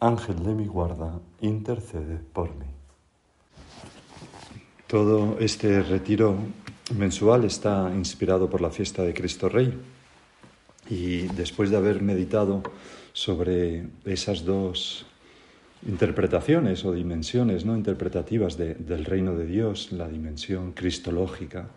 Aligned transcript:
Ángel 0.00 0.42
de 0.44 0.54
mi 0.54 0.66
guarda, 0.66 1.20
intercede 1.40 2.18
por 2.32 2.54
mí. 2.54 2.66
Todo 4.86 5.36
este 5.40 5.82
retiro 5.82 6.36
mensual 6.96 7.44
está 7.44 7.92
inspirado 7.94 8.48
por 8.48 8.60
la 8.60 8.70
fiesta 8.70 9.02
de 9.02 9.12
Cristo 9.12 9.48
Rey 9.48 9.76
y 10.88 11.22
después 11.28 11.70
de 11.70 11.76
haber 11.76 12.00
meditado 12.00 12.62
sobre 13.12 13.88
esas 14.04 14.44
dos 14.44 15.04
interpretaciones 15.86 16.84
o 16.84 16.92
dimensiones 16.92 17.64
no 17.64 17.76
interpretativas 17.76 18.56
del 18.56 19.04
reino 19.04 19.34
de 19.34 19.46
Dios, 19.46 19.92
la 19.92 20.08
dimensión 20.08 20.72
cristológica, 20.72 21.68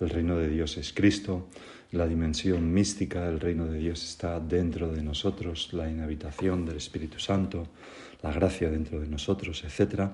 el 0.00 0.10
reino 0.10 0.36
de 0.36 0.48
Dios 0.48 0.76
es 0.76 0.92
Cristo, 0.92 1.48
la 1.92 2.06
dimensión 2.06 2.72
mística, 2.72 3.26
el 3.28 3.40
reino 3.40 3.66
de 3.66 3.78
Dios 3.78 4.04
está 4.04 4.40
dentro 4.40 4.92
de 4.92 5.02
nosotros, 5.02 5.70
la 5.72 5.90
inhabitación 5.90 6.66
del 6.66 6.76
Espíritu 6.76 7.18
Santo, 7.18 7.66
la 8.22 8.32
gracia 8.32 8.70
dentro 8.70 9.00
de 9.00 9.08
nosotros, 9.08 9.64
etc. 9.64 10.10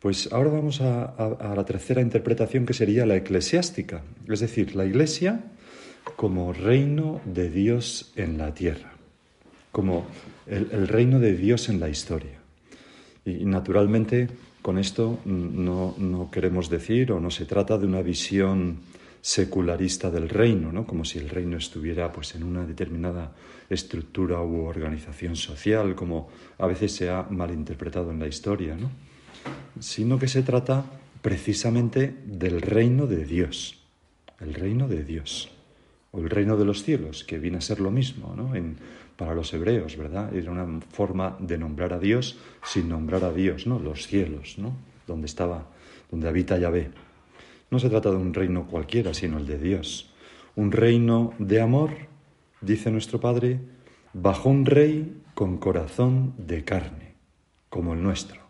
Pues 0.00 0.32
ahora 0.32 0.50
vamos 0.50 0.80
a, 0.80 1.54
la 1.54 1.64
tercera 1.64 2.00
interpretación 2.00 2.66
que 2.66 2.74
sería 2.74 3.06
la 3.06 3.16
eclesiástica, 3.16 4.02
es 4.28 4.40
decir, 4.40 4.74
la 4.74 4.84
Iglesia 4.84 5.44
como 6.16 6.52
reino 6.52 7.20
de 7.24 7.50
Dios 7.50 8.12
en 8.16 8.38
la 8.38 8.54
tierra, 8.54 8.92
como 9.72 10.06
el 10.46 10.88
reino 10.88 11.18
de 11.18 11.36
Dios 11.36 11.68
en 11.68 11.80
la 11.80 11.88
historia. 11.88 12.38
Y 13.24 13.44
naturalmente 13.44 14.28
con 14.66 14.78
esto 14.78 15.20
no, 15.24 16.28
queremos 16.32 16.68
decir 16.68 17.12
o 17.12 17.20
no 17.20 17.30
se 17.30 17.44
trata 17.44 17.78
de 17.78 17.86
una 17.86 18.02
visión 18.02 18.78
secularista 19.26 20.08
del 20.08 20.28
reino, 20.28 20.70
¿no? 20.70 20.86
como 20.86 21.04
si 21.04 21.18
el 21.18 21.28
reino 21.28 21.56
estuviera 21.56 22.12
pues, 22.12 22.36
en 22.36 22.44
una 22.44 22.64
determinada 22.64 23.32
estructura 23.68 24.40
u 24.40 24.64
organización 24.64 25.34
social, 25.34 25.96
como 25.96 26.28
a 26.58 26.66
veces 26.68 26.94
se 26.94 27.10
ha 27.10 27.24
malinterpretado 27.28 28.12
en 28.12 28.20
la 28.20 28.28
historia, 28.28 28.76
¿no? 28.76 28.88
sino 29.80 30.20
que 30.20 30.28
se 30.28 30.44
trata 30.44 30.84
precisamente 31.22 32.14
del 32.24 32.62
reino 32.62 33.08
de 33.08 33.24
Dios, 33.24 33.82
el 34.38 34.54
reino 34.54 34.86
de 34.86 35.02
Dios, 35.02 35.50
o 36.12 36.20
el 36.20 36.30
reino 36.30 36.56
de 36.56 36.64
los 36.64 36.84
cielos, 36.84 37.24
que 37.24 37.40
viene 37.40 37.58
a 37.58 37.62
ser 37.62 37.80
lo 37.80 37.90
mismo, 37.90 38.32
¿no? 38.36 38.52
Para 39.16 39.34
los 39.34 39.52
hebreos, 39.52 39.96
¿verdad? 39.96 40.32
Era 40.36 40.52
una 40.52 40.80
forma 40.92 41.36
de 41.40 41.58
nombrar 41.58 41.92
a 41.94 41.98
Dios 41.98 42.38
sin 42.62 42.88
nombrar 42.88 43.24
a 43.24 43.32
Dios, 43.32 43.66
¿no? 43.66 43.80
Los 43.80 44.06
cielos, 44.06 44.56
¿no? 44.56 44.76
Donde 45.08 45.26
estaba, 45.26 45.66
donde 46.10 46.28
habita 46.28 46.58
Yahvé. 46.58 47.05
No 47.70 47.78
se 47.78 47.90
trata 47.90 48.10
de 48.10 48.16
un 48.16 48.34
reino 48.34 48.66
cualquiera, 48.66 49.14
sino 49.14 49.38
el 49.38 49.46
de 49.46 49.58
Dios. 49.58 50.12
Un 50.54 50.72
reino 50.72 51.34
de 51.38 51.60
amor, 51.60 51.90
dice 52.60 52.90
nuestro 52.90 53.20
Padre, 53.20 53.60
bajo 54.12 54.48
un 54.48 54.64
rey 54.64 55.22
con 55.34 55.58
corazón 55.58 56.34
de 56.38 56.64
carne, 56.64 57.14
como 57.68 57.94
el 57.94 58.02
nuestro, 58.02 58.40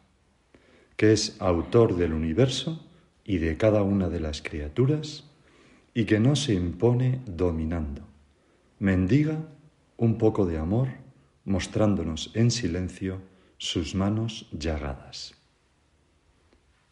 que 0.96 1.12
es 1.12 1.36
autor 1.40 1.96
del 1.96 2.12
universo 2.12 2.86
y 3.24 3.38
de 3.38 3.56
cada 3.56 3.82
una 3.82 4.08
de 4.08 4.20
las 4.20 4.42
criaturas, 4.42 5.24
y 5.94 6.04
que 6.04 6.20
no 6.20 6.36
se 6.36 6.52
impone 6.52 7.22
dominando, 7.26 8.02
mendiga 8.78 9.48
un 9.96 10.18
poco 10.18 10.44
de 10.44 10.58
amor, 10.58 10.88
mostrándonos 11.44 12.30
en 12.34 12.50
silencio 12.50 13.22
sus 13.56 13.94
manos 13.94 14.48
llagadas. 14.52 15.35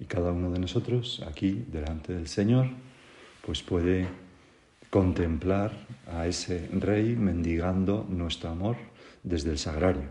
Y 0.05 0.07
cada 0.07 0.33
uno 0.33 0.51
de 0.51 0.59
nosotros 0.59 1.23
aquí 1.27 1.65
delante 1.73 2.13
del 2.13 2.29
Señor, 2.29 2.67
pues 3.41 3.63
puede 3.63 4.07
contemplar 4.91 5.73
a 6.07 6.27
ese 6.27 6.69
rey 6.75 7.17
mendigando 7.17 8.07
nuestro 8.07 8.51
amor 8.51 8.77
desde 9.23 9.51
el 9.51 9.57
sagrario, 9.57 10.11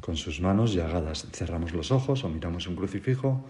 con 0.00 0.16
sus 0.16 0.40
manos 0.40 0.72
llagadas. 0.72 1.26
Cerramos 1.30 1.74
los 1.74 1.90
ojos 1.92 2.24
o 2.24 2.30
miramos 2.30 2.66
un 2.66 2.74
crucifijo 2.74 3.44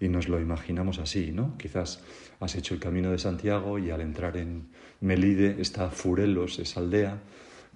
y 0.00 0.08
nos 0.08 0.28
lo 0.28 0.40
imaginamos 0.40 1.00
así, 1.00 1.32
¿no? 1.32 1.58
Quizás 1.58 2.00
has 2.38 2.54
hecho 2.54 2.74
el 2.74 2.80
camino 2.80 3.10
de 3.10 3.18
Santiago 3.18 3.76
y 3.80 3.90
al 3.90 4.02
entrar 4.02 4.36
en 4.36 4.68
Melide 5.00 5.60
está 5.60 5.90
Furelos, 5.90 6.60
esa 6.60 6.78
aldea, 6.78 7.18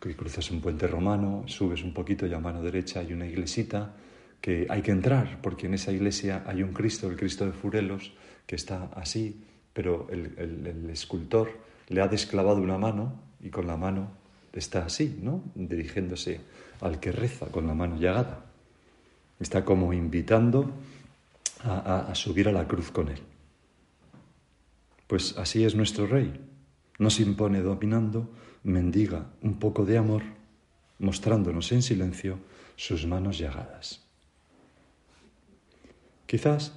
que 0.01 0.15
cruzas 0.15 0.49
un 0.53 0.61
puente 0.61 0.87
romano, 0.87 1.43
subes 1.47 1.83
un 1.83 1.93
poquito 1.93 2.25
y 2.25 2.35
a 2.35 2.39
mano 2.39 2.63
derecha 2.63 3.01
hay 3.01 3.13
una 3.13 3.27
iglesita 3.27 3.97
que 4.43 4.67
hay 4.69 4.83
que 4.83 4.91
entrar, 4.91 5.41
porque 5.41 5.67
en 5.67 5.75
esa 5.75 5.93
iglesia 5.93 6.43
hay 6.47 6.63
un 6.63 6.73
Cristo, 6.73 7.09
el 7.09 7.17
Cristo 7.17 7.47
de 7.47 7.53
Furelos, 7.53 8.13
que 8.45 8.57
está 8.57 8.91
así, 8.97 9.41
pero 9.73 10.09
el, 10.11 10.91
escultor 10.91 11.51
le 11.89 12.03
ha 12.03 12.09
desclavado 12.09 12.61
una 12.61 12.77
mano 12.77 13.15
y 13.41 13.51
con 13.51 13.67
la 13.67 13.77
mano 13.77 14.11
está 14.53 14.85
así, 14.85 15.19
¿no? 15.23 15.45
Dirigiéndose 15.55 16.41
al 16.81 16.99
que 16.99 17.13
reza 17.13 17.47
con 17.47 17.67
la 17.69 17.75
mano 17.75 17.97
llagada. 17.97 18.45
Está 19.39 19.65
como 19.65 19.93
invitando 19.93 20.73
a 21.65 22.13
subir 22.15 22.49
a 22.49 22.53
la 22.53 22.67
cruz 22.67 22.91
con 22.91 23.09
él. 23.09 23.21
Pues 25.07 25.39
así 25.39 25.65
es 25.65 25.75
nuestro 25.77 26.07
Rey. 26.07 26.33
No 26.99 27.11
se 27.11 27.23
impone 27.23 27.61
dominando, 27.61 28.29
mendiga 28.65 29.27
un 29.43 29.59
poco 29.59 29.85
de 29.85 29.99
amor, 29.99 30.23
mostrándonos 30.99 31.71
en 31.71 31.83
silencio 31.83 32.39
sus 32.77 33.07
manos 33.07 33.39
llagadas. 33.39 34.03
Quizás 36.33 36.73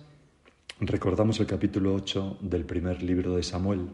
recordamos 0.82 1.40
el 1.40 1.46
capítulo 1.46 1.94
8 1.96 2.40
del 2.42 2.66
primer 2.66 3.02
libro 3.02 3.38
de 3.38 3.42
Samuel, 3.42 3.88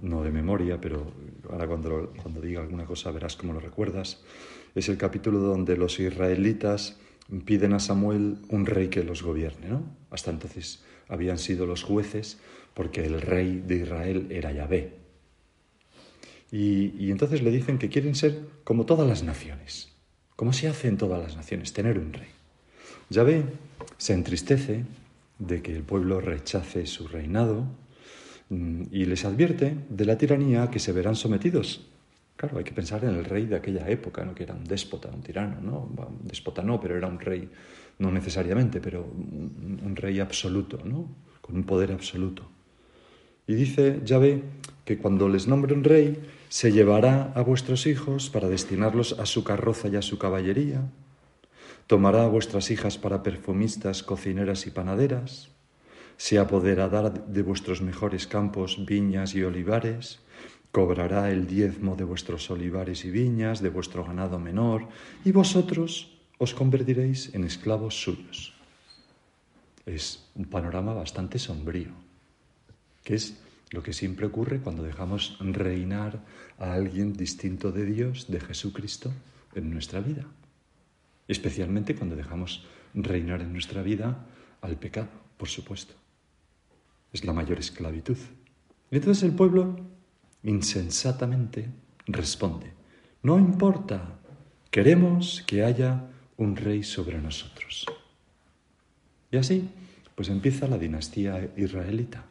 no 0.00 0.22
de 0.22 0.30
memoria, 0.30 0.80
pero 0.80 1.12
ahora 1.50 1.66
cuando, 1.66 2.12
cuando 2.22 2.40
diga 2.40 2.60
alguna 2.60 2.84
cosa 2.84 3.10
verás 3.10 3.34
cómo 3.34 3.52
lo 3.52 3.58
recuerdas. 3.58 4.22
Es 4.76 4.88
el 4.88 4.96
capítulo 4.96 5.40
donde 5.40 5.76
los 5.76 5.98
israelitas 5.98 7.00
piden 7.44 7.72
a 7.72 7.80
Samuel 7.80 8.36
un 8.48 8.64
rey 8.64 8.90
que 8.90 9.02
los 9.02 9.24
gobierne, 9.24 9.70
¿no? 9.70 9.82
Hasta 10.12 10.30
entonces 10.30 10.84
habían 11.08 11.38
sido 11.38 11.66
los 11.66 11.82
jueces 11.82 12.38
porque 12.74 13.04
el 13.04 13.22
rey 13.22 13.60
de 13.66 13.78
Israel 13.78 14.28
era 14.30 14.52
Yahvé, 14.52 14.92
y, 16.52 17.10
entonces 17.10 17.42
le 17.42 17.50
dicen 17.50 17.78
que 17.78 17.88
quieren 17.88 18.14
ser 18.14 18.38
como 18.62 18.86
todas 18.86 19.08
las 19.08 19.24
naciones. 19.24 19.90
como 20.36 20.52
se 20.52 20.68
hace 20.68 20.86
en 20.86 20.96
todas 20.96 21.20
las 21.20 21.34
naciones? 21.34 21.72
Tener 21.72 21.98
un 21.98 22.12
rey. 22.12 22.33
Yahvé 23.10 23.44
se 23.98 24.14
entristece 24.14 24.84
de 25.38 25.62
que 25.62 25.74
el 25.74 25.82
pueblo 25.82 26.20
rechace 26.20 26.86
su 26.86 27.08
reinado 27.08 27.64
mm, 28.50 28.84
y 28.90 29.04
les 29.04 29.24
advierte 29.24 29.76
de 29.88 30.04
la 30.04 30.16
tiranía 30.16 30.70
que 30.70 30.78
se 30.78 30.92
verán 30.92 31.16
sometidos. 31.16 31.86
Claro, 32.36 32.58
hay 32.58 32.64
que 32.64 32.72
pensar 32.72 33.04
en 33.04 33.10
el 33.10 33.24
rey 33.24 33.46
de 33.46 33.56
aquella 33.56 33.88
época, 33.88 34.24
¿no? 34.24 34.34
que 34.34 34.42
era 34.42 34.54
un 34.54 34.64
déspota, 34.64 35.08
un 35.08 35.22
tirano, 35.22 35.60
¿no? 35.60 35.88
Un 35.96 36.26
déspota 36.26 36.62
no, 36.62 36.80
pero 36.80 36.96
era 36.96 37.06
un 37.06 37.20
rey, 37.20 37.48
no 37.98 38.10
necesariamente, 38.10 38.80
pero 38.80 39.04
un, 39.04 39.94
rey 39.94 40.18
absoluto, 40.18 40.80
¿no? 40.84 41.08
con 41.40 41.54
un 41.56 41.64
poder 41.64 41.92
absoluto. 41.92 42.42
Y 43.46 43.54
dice 43.54 44.00
Yahvé 44.04 44.42
que 44.84 44.98
cuando 44.98 45.28
les 45.28 45.46
nombre 45.46 45.74
un 45.74 45.84
rey, 45.84 46.20
se 46.48 46.72
llevará 46.72 47.32
a 47.34 47.42
vuestros 47.42 47.86
hijos 47.86 48.30
para 48.30 48.48
destinarlos 48.48 49.18
a 49.18 49.26
su 49.26 49.44
carroza 49.44 49.88
y 49.88 49.96
a 49.96 50.02
su 50.02 50.18
caballería, 50.18 50.82
tomará 51.86 52.24
a 52.24 52.28
vuestras 52.28 52.70
hijas 52.70 52.98
para 52.98 53.22
perfumistas, 53.22 54.02
cocineras 54.02 54.66
y 54.66 54.70
panaderas, 54.70 55.50
se 56.16 56.38
apoderará 56.38 57.10
de 57.10 57.42
vuestros 57.42 57.82
mejores 57.82 58.26
campos, 58.26 58.84
viñas 58.86 59.34
y 59.34 59.42
olivares, 59.42 60.20
cobrará 60.70 61.30
el 61.30 61.46
diezmo 61.46 61.96
de 61.96 62.04
vuestros 62.04 62.50
olivares 62.50 63.04
y 63.04 63.10
viñas, 63.10 63.60
de 63.60 63.68
vuestro 63.68 64.04
ganado 64.04 64.38
menor, 64.38 64.88
y 65.24 65.32
vosotros 65.32 66.18
os 66.38 66.54
convertiréis 66.54 67.34
en 67.34 67.44
esclavos 67.44 68.02
suyos. 68.02 68.54
Es 69.86 70.30
un 70.34 70.46
panorama 70.46 70.94
bastante 70.94 71.38
sombrío, 71.38 71.92
que 73.04 73.14
es 73.14 73.38
lo 73.70 73.82
que 73.82 73.92
siempre 73.92 74.26
ocurre 74.26 74.60
cuando 74.60 74.82
dejamos 74.82 75.36
reinar 75.40 76.20
a 76.58 76.72
alguien 76.72 77.12
distinto 77.12 77.70
de 77.70 77.84
Dios, 77.84 78.26
de 78.28 78.40
Jesucristo, 78.40 79.12
en 79.54 79.70
nuestra 79.70 80.00
vida. 80.00 80.26
Especialmente 81.28 81.94
cuando 81.94 82.16
dejamos 82.16 82.66
reinar 82.94 83.40
en 83.40 83.52
nuestra 83.52 83.82
vida 83.82 84.26
al 84.60 84.76
pecado, 84.76 85.08
por 85.36 85.48
supuesto. 85.48 85.94
Es 87.12 87.24
la 87.24 87.32
mayor 87.32 87.58
esclavitud. 87.58 88.18
Y 88.90 88.96
entonces 88.96 89.22
el 89.24 89.34
pueblo 89.34 89.76
insensatamente 90.42 91.68
responde, 92.06 92.72
no 93.22 93.38
importa, 93.38 94.18
queremos 94.70 95.42
que 95.46 95.64
haya 95.64 96.10
un 96.36 96.56
rey 96.56 96.82
sobre 96.82 97.18
nosotros. 97.20 97.86
Y 99.30 99.36
así, 99.36 99.68
pues 100.14 100.28
empieza 100.28 100.68
la 100.68 100.78
dinastía 100.78 101.50
israelita. 101.56 102.24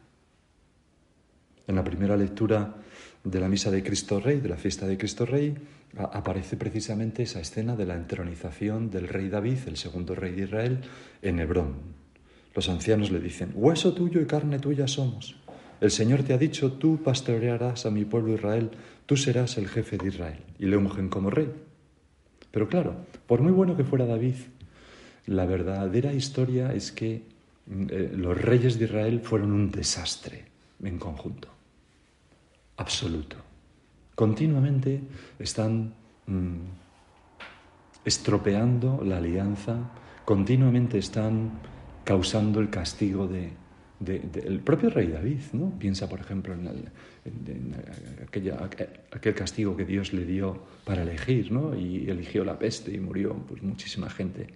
En 1.66 1.74
la 1.74 1.84
primera 1.84 2.16
lectura 2.16 2.76
de 3.24 3.40
la 3.40 3.48
misa 3.48 3.70
de 3.70 3.82
Cristo 3.82 4.20
Rey, 4.20 4.40
de 4.40 4.50
la 4.50 4.56
fiesta 4.56 4.86
de 4.86 4.98
Cristo 4.98 5.24
Rey, 5.24 5.54
aparece 5.96 6.56
precisamente 6.56 7.22
esa 7.22 7.40
escena 7.40 7.74
de 7.74 7.86
la 7.86 7.94
entronización 7.94 8.90
del 8.90 9.08
rey 9.08 9.30
David, 9.30 9.58
el 9.66 9.78
segundo 9.78 10.14
rey 10.14 10.32
de 10.32 10.42
Israel, 10.42 10.80
en 11.22 11.40
Hebrón. 11.40 11.74
Los 12.54 12.68
ancianos 12.68 13.10
le 13.10 13.20
dicen, 13.20 13.50
hueso 13.54 13.94
tuyo 13.94 14.20
y 14.20 14.26
carne 14.26 14.58
tuya 14.58 14.86
somos. 14.86 15.36
El 15.80 15.90
Señor 15.90 16.22
te 16.22 16.34
ha 16.34 16.38
dicho, 16.38 16.72
tú 16.72 17.02
pastorearás 17.02 17.86
a 17.86 17.90
mi 17.90 18.04
pueblo 18.04 18.34
Israel, 18.34 18.70
tú 19.06 19.16
serás 19.16 19.56
el 19.56 19.68
jefe 19.68 19.96
de 19.96 20.08
Israel. 20.08 20.38
Y 20.58 20.66
le 20.66 20.76
ungen 20.76 21.08
como 21.08 21.30
rey. 21.30 21.50
Pero 22.50 22.68
claro, 22.68 23.06
por 23.26 23.40
muy 23.40 23.52
bueno 23.52 23.76
que 23.76 23.84
fuera 23.84 24.06
David, 24.06 24.36
la 25.26 25.46
verdadera 25.46 26.12
historia 26.12 26.74
es 26.74 26.92
que 26.92 27.22
mm, 27.66 27.86
eh, 27.88 28.12
los 28.14 28.40
reyes 28.40 28.78
de 28.78 28.84
Israel 28.84 29.20
fueron 29.20 29.52
un 29.52 29.70
desastre 29.70 30.44
en 30.82 30.98
conjunto 30.98 31.54
absoluto. 32.76 33.36
Continuamente 34.14 35.00
están 35.38 35.94
mm, 36.26 36.60
estropeando 38.04 39.02
la 39.04 39.18
alianza, 39.18 39.90
continuamente 40.24 40.98
están 40.98 41.52
causando 42.04 42.60
el 42.60 42.70
castigo 42.70 43.26
de, 43.26 43.52
del 43.98 44.60
propio 44.60 44.90
rey 44.90 45.08
David. 45.08 45.40
¿no? 45.52 45.76
Piensa, 45.78 46.08
por 46.08 46.20
ejemplo, 46.20 46.54
en, 46.54 47.74
aquel 49.12 49.34
castigo 49.34 49.76
que 49.76 49.84
Dios 49.84 50.12
le 50.12 50.24
dio 50.24 50.62
para 50.84 51.02
elegir, 51.02 51.50
¿no? 51.50 51.76
y 51.76 52.08
eligió 52.08 52.44
la 52.44 52.58
peste 52.58 52.92
y 52.92 53.00
murió 53.00 53.34
pues, 53.48 53.62
muchísima 53.62 54.08
gente. 54.10 54.46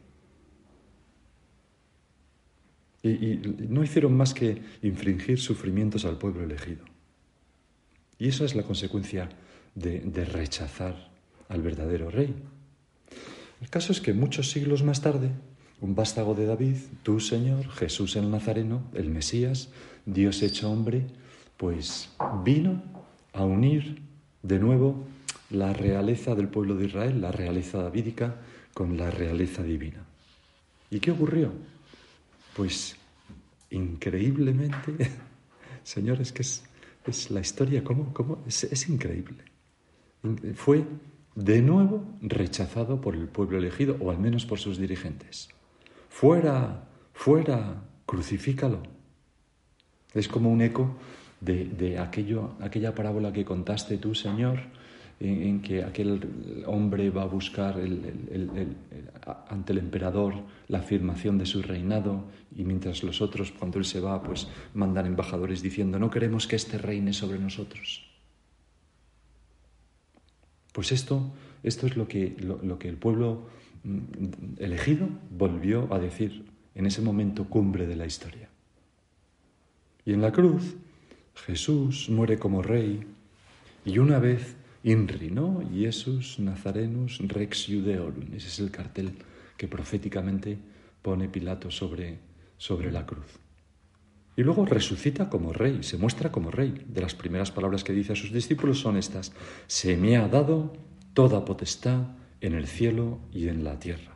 y 3.03 3.41
no 3.69 3.83
hicieron 3.83 4.17
más 4.17 4.35
que 4.35 4.61
infringir 4.83 5.39
sufrimientos 5.39 6.05
al 6.05 6.19
pueblo 6.19 6.45
elegido. 6.45 6.88
Y 8.19 8.29
esa 8.29 8.45
es 8.45 8.55
la 8.55 8.65
consecuencia 8.65 9.29
de, 9.75 10.25
rechazar 10.25 11.11
al 11.49 11.63
verdadero 11.63 12.11
rey. 12.11 12.35
El 13.61 13.71
caso 13.71 13.93
es 13.93 14.01
que 14.01 14.13
muchos 14.13 14.51
siglos 14.51 14.83
más 14.83 15.01
tarde, 15.01 15.31
un 15.81 15.95
vástago 15.95 16.35
de 16.35 16.47
David, 16.47 16.77
tú 17.03 17.21
Señor, 17.21 17.69
Jesús 17.71 18.17
el 18.17 18.31
Nazareno, 18.31 18.83
el 18.95 19.11
Mesías, 19.11 19.69
Dios 20.07 20.43
hecho 20.43 20.71
hombre, 20.71 21.07
pues 21.57 22.11
vino 22.45 22.83
a 23.33 23.45
unir 23.45 24.03
de 24.43 24.59
nuevo 24.59 25.07
la 25.51 25.73
realeza 25.73 26.35
del 26.35 26.49
pueblo 26.49 26.75
de 26.77 26.87
Israel, 26.87 27.21
la 27.21 27.33
realeza 27.33 27.79
davídica, 27.79 28.37
con 28.75 28.97
la 28.97 29.11
realeza 29.11 29.63
divina. 29.63 30.05
¿Y 30.91 31.01
qué 31.01 31.11
ocurrió? 31.11 31.53
Pues 32.55 32.97
increíblemente, 33.71 35.11
señores, 35.85 36.33
que 36.33 36.43
es 36.43 36.63
es 37.11 37.31
la 37.31 37.41
historia, 37.41 37.83
¿cómo? 37.85 38.13
cómo? 38.13 38.43
Es, 38.47 38.89
increíble. 38.89 39.45
Fue 40.55 40.85
de 41.35 41.63
nuevo 41.63 42.05
rechazado 42.21 43.01
por 43.01 43.15
el 43.15 43.29
pueblo 43.29 43.59
elegido, 43.59 43.97
o 44.01 44.11
al 44.11 44.19
menos 44.19 44.47
por 44.47 44.59
sus 44.59 44.79
dirigentes. 44.79 45.49
Fuera, 46.09 46.89
fuera, 47.13 47.83
crucifícalo. 48.07 48.83
Es 50.15 50.29
como 50.29 50.51
un 50.51 50.63
eco 50.63 50.97
de, 51.41 51.99
aquello, 51.99 52.57
aquella 52.61 52.95
parábola 52.95 53.33
que 53.33 53.45
contaste 53.45 53.99
tú, 53.99 54.15
Señor, 54.15 54.61
en, 55.21 55.61
que 55.63 55.83
aquel 55.83 56.65
hombre 56.67 57.11
va 57.11 57.23
a 57.23 57.27
buscar 57.27 57.81
ante 59.49 59.73
el 59.73 59.79
emperador 59.79 60.35
la 60.69 60.79
afirmación 60.79 61.39
de 61.39 61.47
su 61.47 61.63
reinado 61.63 62.25
y 62.55 62.65
mientras 62.65 63.03
los 63.03 63.21
otros, 63.21 63.53
cuando 63.53 63.79
él 63.79 63.85
se 63.85 64.01
va, 64.01 64.23
pues 64.23 64.49
mandan 64.75 65.07
embajadores 65.07 65.63
diciendo, 65.63 65.99
no 65.99 66.11
queremos 66.11 66.47
que 66.47 66.57
este 66.57 66.79
reine 66.79 67.13
sobre 67.13 67.39
nosotros. 67.39 68.05
Pues 70.73 70.93
esto, 70.93 71.33
esto 71.63 71.87
es 71.87 71.97
lo 71.97 72.07
que, 72.07 72.37
lo 72.41 72.79
que 72.79 72.89
el 72.89 72.97
pueblo 72.97 73.49
mm, 73.83 74.59
elegido 74.59 75.09
volvió 75.31 75.93
a 75.93 75.99
decir 75.99 76.45
en 76.75 76.87
ese 76.87 77.03
momento 77.03 77.47
cumbre 77.47 77.87
de 77.87 77.97
la 77.97 78.07
historia. 78.07 78.49
Y 80.05 80.13
en 80.13 80.23
la 80.23 80.31
cruz, 80.31 80.77
Jesús 81.35 82.09
muere 82.09 82.39
como 82.39 82.63
rey 82.63 83.05
y 83.85 83.99
una 83.99 84.19
vez 84.19 84.57
INRI, 84.83 85.31
¿no? 85.31 85.63
Iesus 85.73 86.39
Nazarenus 86.39 87.19
Rex 87.19 87.67
Judeorum. 87.67 88.35
Ese 88.35 88.49
es 88.49 88.59
el 88.61 88.71
cartel 88.71 89.13
que 89.57 89.69
proféticamente 89.69 90.59
pone 91.03 91.29
Pilato 91.29 91.71
sobre, 91.71 92.19
sobre 92.57 92.93
la 92.93 93.05
cruz. 93.05 93.39
Y 94.37 94.43
luego 94.43 94.65
resucita 94.65 95.29
como 95.29 95.53
rey, 95.53 95.83
se 95.83 95.97
muestra 95.97 96.31
como 96.31 96.53
rey. 96.53 96.85
De 96.87 97.01
las 97.01 97.15
primeras 97.15 97.51
palabras 97.51 97.83
que 97.83 97.93
dice 97.93 98.13
a 98.13 98.17
sus 98.17 98.33
discípulos 98.33 98.79
son 98.79 98.97
estas, 98.97 99.33
se 99.67 99.97
me 99.97 100.17
ha 100.17 100.29
dado 100.29 100.77
toda 101.13 101.45
potestad 101.45 102.17
en 102.41 102.55
el 102.55 102.69
cielo 102.69 103.19
y 103.33 103.49
en 103.49 103.65
la 103.65 103.81
tierra. 103.81 104.15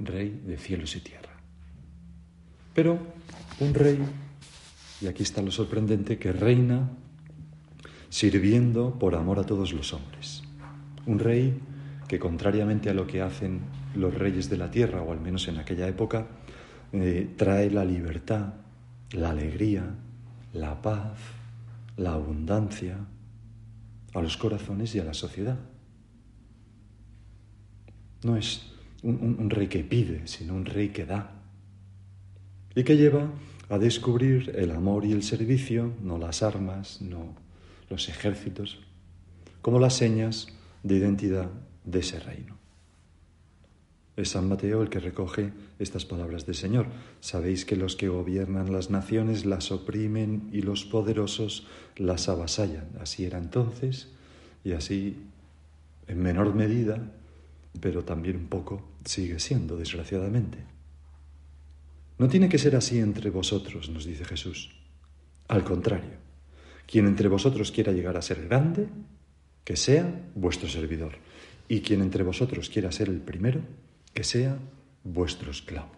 Rey 0.00 0.42
de 0.44 0.56
cielos 0.56 0.96
y 0.96 1.00
tierra. 1.00 1.38
Pero 2.74 2.98
un 3.60 3.74
rey, 3.74 4.00
y 5.00 5.06
aquí 5.06 5.22
está 5.22 5.40
lo 5.40 5.52
sorprendente, 5.52 6.18
que 6.18 6.32
reina 6.32 6.90
sirviendo 8.14 8.96
por 8.96 9.16
amor 9.16 9.40
a 9.40 9.42
todos 9.42 9.72
los 9.72 9.92
hombres. 9.92 10.44
Un 11.04 11.18
rey 11.18 11.58
que, 12.06 12.20
contrariamente 12.20 12.88
a 12.88 12.94
lo 12.94 13.08
que 13.08 13.20
hacen 13.20 13.62
los 13.96 14.14
reyes 14.14 14.48
de 14.48 14.56
la 14.56 14.70
tierra, 14.70 15.02
o 15.02 15.10
al 15.10 15.20
menos 15.20 15.48
en 15.48 15.58
aquella 15.58 15.88
época, 15.88 16.28
eh, 16.92 17.28
trae 17.36 17.72
la 17.72 17.84
libertad, 17.84 18.54
la 19.10 19.30
alegría, 19.30 19.96
la 20.52 20.80
paz, 20.80 21.18
la 21.96 22.12
abundancia 22.12 22.98
a 24.14 24.22
los 24.22 24.36
corazones 24.36 24.94
y 24.94 25.00
a 25.00 25.04
la 25.04 25.14
sociedad. 25.14 25.58
No 28.22 28.36
es 28.36 28.70
un 29.02 29.50
rey 29.50 29.66
que 29.66 29.82
pide, 29.82 30.28
sino 30.28 30.54
un 30.54 30.66
rey 30.66 30.90
que 30.90 31.04
da. 31.04 31.32
Y 32.76 32.84
que 32.84 32.96
lleva 32.96 33.28
a 33.68 33.78
descubrir 33.78 34.52
el 34.54 34.70
amor 34.70 35.04
y 35.04 35.10
el 35.10 35.24
servicio, 35.24 35.92
no 36.00 36.16
las 36.16 36.44
armas, 36.44 37.02
no 37.02 37.43
los 37.94 38.08
ejércitos, 38.08 38.80
como 39.62 39.78
las 39.78 39.94
señas 39.94 40.48
de 40.82 40.96
identidad 40.96 41.48
de 41.84 42.00
ese 42.00 42.18
reino. 42.18 42.58
Es 44.16 44.30
San 44.30 44.48
Mateo 44.48 44.82
el 44.82 44.88
que 44.88 44.98
recoge 44.98 45.52
estas 45.78 46.04
palabras 46.04 46.44
del 46.44 46.56
Señor. 46.56 46.86
Sabéis 47.20 47.64
que 47.64 47.76
los 47.76 47.94
que 47.94 48.08
gobiernan 48.08 48.72
las 48.72 48.90
naciones 48.90 49.44
las 49.44 49.70
oprimen 49.70 50.50
y 50.52 50.62
los 50.62 50.84
poderosos 50.84 51.68
las 51.96 52.28
avasallan. 52.28 52.88
Así 53.00 53.26
era 53.26 53.38
entonces 53.38 54.08
y 54.64 54.72
así 54.72 55.16
en 56.08 56.20
menor 56.20 56.52
medida, 56.52 56.98
pero 57.80 58.02
también 58.02 58.36
un 58.36 58.46
poco 58.46 58.82
sigue 59.04 59.38
siendo, 59.38 59.76
desgraciadamente. 59.76 60.58
No 62.18 62.26
tiene 62.28 62.48
que 62.48 62.58
ser 62.58 62.74
así 62.74 62.98
entre 62.98 63.30
vosotros, 63.30 63.88
nos 63.88 64.04
dice 64.04 64.24
Jesús. 64.24 64.74
Al 65.46 65.62
contrario, 65.62 66.23
quien 66.86 67.06
entre 67.06 67.28
vosotros 67.28 67.72
quiera 67.72 67.92
llegar 67.92 68.16
a 68.16 68.22
ser 68.22 68.46
grande, 68.46 68.88
que 69.64 69.76
sea 69.76 70.22
vuestro 70.34 70.68
servidor. 70.68 71.16
Y 71.68 71.80
quien 71.80 72.02
entre 72.02 72.22
vosotros 72.22 72.68
quiera 72.68 72.92
ser 72.92 73.08
el 73.08 73.20
primero, 73.20 73.60
que 74.12 74.24
sea 74.24 74.58
vuestro 75.02 75.50
esclavo. 75.50 75.92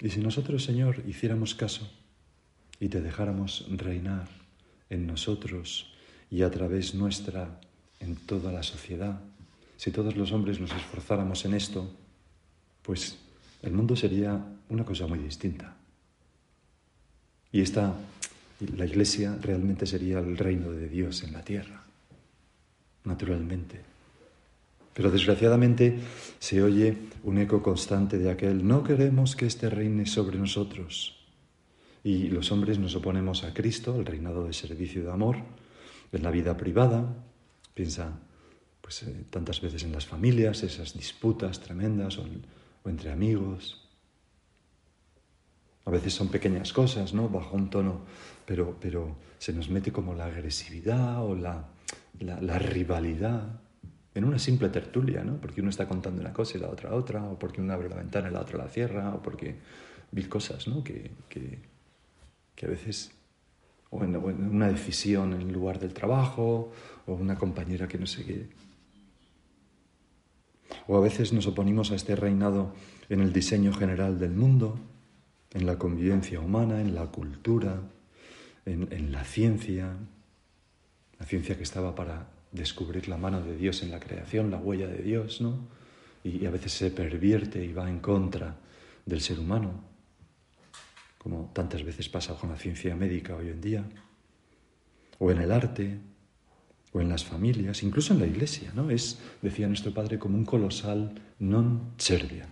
Y 0.00 0.10
si 0.10 0.20
nosotros, 0.20 0.64
Señor, 0.64 1.02
hiciéramos 1.06 1.54
caso 1.54 1.90
y 2.78 2.88
te 2.88 3.00
dejáramos 3.00 3.66
reinar 3.70 4.28
en 4.90 5.06
nosotros 5.06 5.92
y 6.30 6.42
a 6.42 6.50
través 6.50 6.94
nuestra 6.94 7.60
en 8.00 8.16
toda 8.16 8.52
la 8.52 8.62
sociedad, 8.62 9.20
si 9.76 9.90
todos 9.90 10.16
los 10.16 10.32
hombres 10.32 10.60
nos 10.60 10.72
esforzáramos 10.72 11.44
en 11.44 11.54
esto, 11.54 11.90
pues 12.82 13.18
el 13.62 13.72
mundo 13.72 13.96
sería 13.96 14.44
una 14.68 14.84
cosa 14.84 15.06
muy 15.06 15.18
distinta. 15.18 15.76
Y 17.50 17.60
esta 17.60 17.94
la 18.60 18.86
iglesia 18.86 19.36
realmente 19.40 19.86
sería 19.86 20.18
el 20.18 20.36
reino 20.36 20.70
de 20.70 20.88
Dios 20.88 21.22
en 21.22 21.32
la 21.32 21.42
tierra, 21.42 21.84
naturalmente. 23.04 23.80
Pero 24.94 25.10
desgraciadamente 25.10 25.98
se 26.38 26.62
oye 26.62 26.96
un 27.24 27.38
eco 27.38 27.62
constante 27.62 28.16
de 28.18 28.30
aquel, 28.30 28.66
no 28.66 28.84
queremos 28.84 29.34
que 29.34 29.46
este 29.46 29.68
reine 29.68 30.06
sobre 30.06 30.38
nosotros. 30.38 31.18
Y 32.04 32.28
los 32.28 32.52
hombres 32.52 32.78
nos 32.78 32.94
oponemos 32.94 33.42
a 33.44 33.52
Cristo, 33.52 33.94
al 33.94 34.06
reinado 34.06 34.46
de 34.46 34.52
servicio 34.52 35.00
y 35.02 35.04
de 35.04 35.10
amor, 35.10 35.38
en 36.12 36.22
la 36.22 36.30
vida 36.30 36.56
privada. 36.56 37.12
Piensa 37.74 38.12
pues, 38.80 39.02
eh, 39.02 39.24
tantas 39.30 39.60
veces 39.60 39.82
en 39.82 39.92
las 39.92 40.06
familias, 40.06 40.62
esas 40.62 40.94
disputas 40.94 41.60
tremendas 41.60 42.18
o 42.18 42.26
entre 42.84 43.10
amigos. 43.10 43.88
A 45.86 45.90
veces 45.90 46.14
son 46.14 46.28
pequeñas 46.28 46.72
cosas, 46.72 47.12
¿no? 47.14 47.28
Bajo 47.28 47.56
un 47.56 47.68
tono, 47.68 48.02
pero, 48.46 48.76
pero 48.80 49.16
se 49.38 49.52
nos 49.52 49.68
mete 49.68 49.92
como 49.92 50.14
la 50.14 50.26
agresividad 50.26 51.24
o 51.24 51.34
la, 51.34 51.68
la, 52.20 52.58
rivalidad. 52.58 53.60
en 54.14 54.24
una 54.24 54.38
simple 54.38 54.68
tertulia, 54.68 55.24
¿no? 55.24 55.36
Porque 55.40 55.60
uno 55.60 55.70
está 55.70 55.88
contando 55.88 56.20
una 56.20 56.32
cosa 56.32 56.56
y 56.56 56.60
la 56.60 56.68
otra 56.68 56.94
otra, 56.94 57.24
o 57.24 57.38
porque 57.38 57.60
uno 57.60 57.72
abre 57.72 57.88
la 57.88 57.96
ventana 57.96 58.28
y 58.28 58.32
la 58.32 58.40
otra 58.40 58.58
la 58.58 58.68
cierra, 58.68 59.14
o 59.14 59.22
porque 59.22 59.56
mil 60.12 60.28
cosas, 60.28 60.68
¿no? 60.68 60.84
Que, 60.84 61.10
que, 61.28 61.58
que 62.54 62.66
a 62.66 62.68
veces, 62.68 63.12
o 63.90 64.04
en, 64.04 64.16
una 64.16 64.68
decisión 64.68 65.32
en 65.32 65.52
lugar 65.52 65.78
del 65.78 65.92
trabajo, 65.92 66.72
o 67.06 67.14
una 67.14 67.36
compañera 67.36 67.88
que 67.88 67.98
no 67.98 68.06
sé 68.06 68.24
qué. 68.24 68.48
O 70.86 70.96
a 70.96 71.00
veces 71.00 71.32
nos 71.32 71.46
oponimos 71.46 71.90
a 71.90 71.94
este 71.94 72.16
reinado 72.16 72.72
en 73.08 73.20
el 73.20 73.32
diseño 73.32 73.72
general 73.72 74.18
del 74.18 74.32
mundo, 74.32 74.78
en 75.52 75.66
la 75.66 75.78
convivencia 75.78 76.40
humana, 76.40 76.80
en 76.80 76.94
la 76.94 77.06
cultura, 77.06 77.80
en, 78.66 79.12
la 79.12 79.24
ciencia, 79.24 79.96
la 81.18 81.26
ciencia 81.26 81.56
que 81.56 81.62
estaba 81.62 81.94
para 81.94 82.28
descubrir 82.52 83.08
la 83.08 83.16
mano 83.16 83.42
de 83.42 83.56
Dios 83.56 83.82
en 83.82 83.90
la 83.90 84.00
creación, 84.00 84.50
la 84.50 84.58
huella 84.58 84.86
de 84.86 85.02
Dios, 85.02 85.40
¿no? 85.40 85.68
Y, 86.22 86.46
a 86.46 86.50
veces 86.50 86.72
se 86.72 86.90
pervierte 86.90 87.64
y 87.64 87.72
va 87.72 87.88
en 87.88 88.00
contra 88.00 88.56
del 89.04 89.20
ser 89.20 89.38
humano, 89.38 89.84
como 91.18 91.50
tantas 91.52 91.82
veces 91.82 92.08
pasa 92.08 92.34
con 92.34 92.50
la 92.50 92.56
ciencia 92.56 92.96
médica 92.96 93.36
hoy 93.36 93.48
en 93.48 93.60
día, 93.60 93.84
o 95.18 95.30
en 95.30 95.38
el 95.38 95.52
arte, 95.52 95.98
o 96.92 97.00
en 97.00 97.08
las 97.08 97.24
familias, 97.24 97.82
incluso 97.82 98.14
en 98.14 98.20
la 98.20 98.26
iglesia, 98.26 98.72
¿no? 98.74 98.88
Es, 98.88 99.18
decía 99.42 99.66
nuestro 99.66 99.92
padre, 99.92 100.18
como 100.18 100.38
un 100.38 100.44
colosal 100.44 101.12
non 101.40 101.92
serviam. 101.98 102.48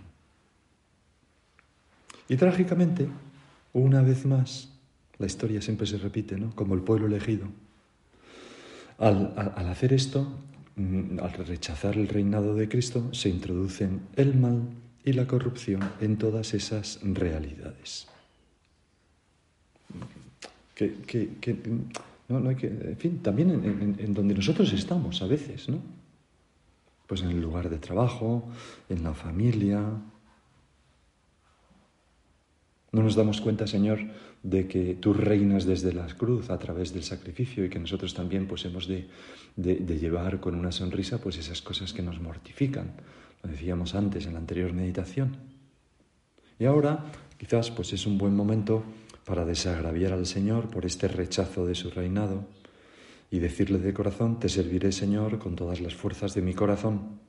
Y 2.29 2.37
trágicamente, 2.37 3.09
una 3.73 4.03
vez 4.03 4.27
más, 4.27 4.72
la 5.23 5.27
historia 5.27 5.63
siempre 5.63 5.87
se 5.87 5.99
repite, 5.99 6.37
¿no? 6.37 6.51
Como 6.55 6.75
el 6.75 6.83
pueblo 6.83 7.07
elegido, 7.07 7.47
al, 8.99 9.33
hacer 9.57 9.93
esto, 9.93 10.27
mm, 10.77 11.21
al 11.21 11.33
rechazar 11.47 11.97
el 11.97 12.09
reinado 12.09 12.55
de 12.57 12.69
Cristo, 12.69 13.15
se 13.15 13.29
introducen 13.29 14.01
el 14.17 14.35
mal 14.35 14.63
y 15.05 15.13
la 15.13 15.27
corrupción 15.29 15.81
en 16.01 16.19
todas 16.19 16.55
esas 16.55 16.99
realidades. 17.03 18.09
no, 22.29 22.49
hay 22.49 22.57
que, 22.57 22.67
en 22.67 22.97
fin, 22.99 23.19
también 23.23 23.51
en, 23.51 23.97
en, 23.99 24.15
donde 24.15 24.35
nosotros 24.35 24.73
estamos 24.73 25.23
a 25.23 25.27
veces, 25.27 25.69
¿no? 25.69 25.79
Pues 27.07 27.23
en 27.23 27.31
el 27.31 27.41
lugar 27.41 27.71
de 27.71 27.79
trabajo, 27.79 28.49
en 28.89 29.05
la 29.05 29.15
familia, 29.15 29.85
no 32.93 33.03
nos 33.03 33.17
damos 33.17 33.41
cuenta, 33.41 33.67
Señor, 33.67 34.01
de 34.43 34.69
que 34.69 34.95
tú 34.95 35.15
reinas 35.15 35.65
desde 35.65 35.95
la 35.95 36.07
cruz 36.07 36.51
a 36.51 36.59
través 36.59 36.93
del 36.93 37.03
sacrificio 37.03 37.65
y 37.65 37.71
que 37.71 37.79
nosotros 37.79 38.13
también 38.13 38.47
pues, 38.47 38.67
hemos 38.67 38.87
de, 38.87 39.09
llevar 39.57 40.41
con 40.41 40.55
una 40.55 40.73
sonrisa 40.73 41.19
pues, 41.19 41.39
esas 41.39 41.63
cosas 41.63 41.95
que 41.95 42.03
nos 42.03 42.21
mortifican. 42.21 42.93
Lo 43.43 43.51
decíamos 43.51 43.95
antes 43.95 44.27
en 44.27 44.35
la 44.35 44.41
anterior 44.41 44.75
meditación. 44.75 45.37
Y 46.59 46.67
ahora 46.67 47.07
quizás 47.39 47.71
pues, 47.71 47.95
es 47.95 48.07
un 48.07 48.19
buen 48.19 48.37
momento 48.37 48.85
para 49.25 49.47
desagraviar 49.47 50.13
al 50.13 50.27
Señor 50.27 50.69
por 50.69 50.85
este 50.85 51.09
rechazo 51.09 51.67
de 51.67 51.75
su 51.75 51.91
reinado 51.91 52.45
y 53.31 53.39
decirle 53.39 53.79
de 53.79 53.95
corazón, 53.95 54.39
te 54.39 54.51
serviré 54.51 54.93
Señor 54.93 55.39
con 55.39 55.57
todas 55.57 55.81
las 55.81 55.95
fuerzas 55.95 56.35
de 56.35 56.43
mi 56.43 56.53
corazón 56.53 57.21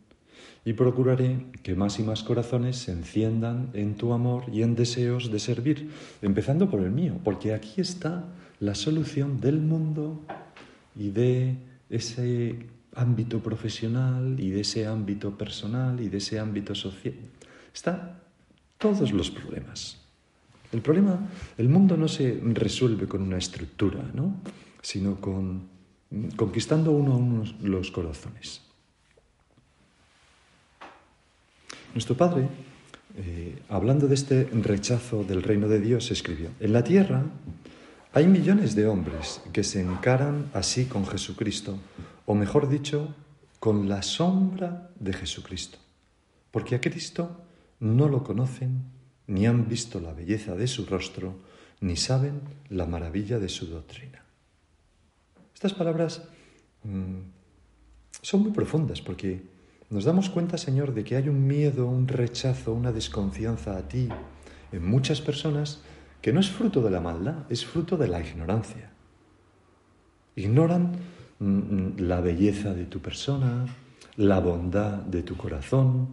y 0.66 0.74
procuraré 0.74 1.46
que 1.62 1.76
más 1.76 2.00
y 2.00 2.04
más 2.04 2.24
corazones 2.24 2.78
se 2.78 2.92
enciendan 2.92 3.70
en 3.74 3.96
tu 3.96 4.14
amor 4.14 4.46
y 4.52 4.62
en 4.62 4.76
deseos 4.76 5.32
de 5.32 5.40
servir, 5.40 5.90
empezando 6.22 6.70
por 6.70 6.82
el 6.82 6.92
mío, 6.92 7.20
porque 7.24 7.54
aquí 7.54 7.82
está 7.82 8.26
la 8.60 8.76
solución 8.76 9.42
del 9.42 9.60
mundo 9.60 10.22
y 10.96 11.10
de 11.10 11.58
ese 11.90 12.56
ámbito 12.96 13.40
profesional 13.40 14.40
y 14.40 14.52
de 14.52 14.62
ese 14.62 14.88
ámbito 14.88 15.38
personal 15.38 16.00
y 16.00 16.08
de 16.08 16.18
ese 16.18 16.40
ámbito 16.40 16.76
social. 16.76 17.16
Está 17.74 18.22
todos 18.78 19.12
los 19.12 19.32
problemas. 19.32 20.00
El 20.72 20.82
problema, 20.82 21.20
el 21.58 21.70
mundo 21.70 21.98
no 21.98 22.08
se 22.08 22.40
resuelve 22.42 23.08
con 23.08 23.22
una 23.22 23.38
estructura, 23.38 24.10
¿no? 24.14 24.38
sino 24.82 25.20
con 25.20 25.74
conquistando 26.36 26.92
uno 26.92 27.14
a 27.14 27.18
uno 27.18 27.44
los 27.62 27.92
corazones. 27.92 28.62
Nuestro 31.94 32.18
Padre, 32.18 32.48
eh, 33.18 33.62
hablando 33.70 34.08
de 34.08 34.16
este 34.16 34.46
rechazo 34.46 35.24
del 35.24 35.44
reino 35.44 35.68
de 35.68 35.80
Dios, 35.80 36.10
escribió, 36.10 36.50
en 36.60 36.74
la 36.74 36.84
tierra 36.84 37.24
hay 38.14 38.26
millones 38.26 38.74
de 38.74 38.88
hombres 38.88 39.42
que 39.54 39.64
se 39.64 39.80
encaran 39.80 40.50
así 40.56 40.86
con 40.86 41.06
Jesucristo, 41.06 41.78
o 42.26 42.34
mejor 42.34 42.68
dicho, 42.68 43.14
con 43.60 43.88
la 43.90 44.02
sombra 44.02 44.90
de 45.00 45.14
Jesucristo, 45.14 45.78
porque 46.50 46.74
a 46.74 46.82
Cristo 46.82 47.42
no 47.80 48.10
lo 48.10 48.24
conocen, 48.24 48.86
ni 49.28 49.46
han 49.46 49.68
visto 49.68 50.00
la 50.00 50.14
belleza 50.14 50.56
de 50.56 50.66
su 50.66 50.88
rostro, 50.88 51.36
ni 51.80 51.96
saben 51.96 52.42
la 52.70 52.88
maravilla 52.88 53.38
de 53.38 53.50
su 53.50 53.68
doctrina. 53.68 54.24
Estas 55.54 55.74
palabras 55.74 56.24
mm, 56.84 57.20
son 58.20 58.42
muy 58.42 58.52
profundas 58.52 59.00
porque 59.00 59.53
nos 59.94 60.06
damos 60.06 60.32
cuenta, 60.32 60.58
Señor, 60.58 60.96
de 60.96 61.04
que 61.04 61.16
hay 61.16 61.30
un 61.30 61.46
miedo, 61.46 61.86
un 61.86 62.08
rechazo, 62.08 62.74
una 62.74 62.92
desconfianza 62.92 63.78
a 63.78 63.88
ti 63.88 64.10
en 64.72 64.84
muchas 64.84 65.22
personas 65.22 65.82
que 66.20 66.34
no 66.34 66.40
es 66.40 66.50
fruto 66.50 66.82
de 66.82 66.90
la 66.90 67.00
maldad, 67.00 67.46
es 67.48 67.64
fruto 67.64 67.96
de 67.96 68.08
la 68.08 68.20
ignorancia. 68.20 68.90
Ignoran 70.36 70.94
mm, 71.38 72.00
la 72.00 72.22
belleza 72.22 72.74
de 72.74 72.86
tu 72.86 73.02
persona, 73.02 73.68
la 74.16 74.40
bondad 74.40 74.94
de 74.94 75.22
tu 75.22 75.38
corazón, 75.38 76.08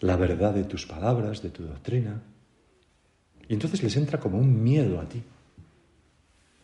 la 0.00 0.16
verdad 0.16 0.54
de 0.54 0.64
tus 0.64 0.86
palabras, 0.86 1.42
de 1.42 1.50
tu 1.50 1.64
doctrina. 1.64 2.22
Y 3.46 3.52
entonces 3.52 3.82
les 3.82 3.98
entra 3.98 4.18
como 4.18 4.38
un 4.38 4.62
miedo 4.62 4.98
a 4.98 5.04
ti, 5.04 5.22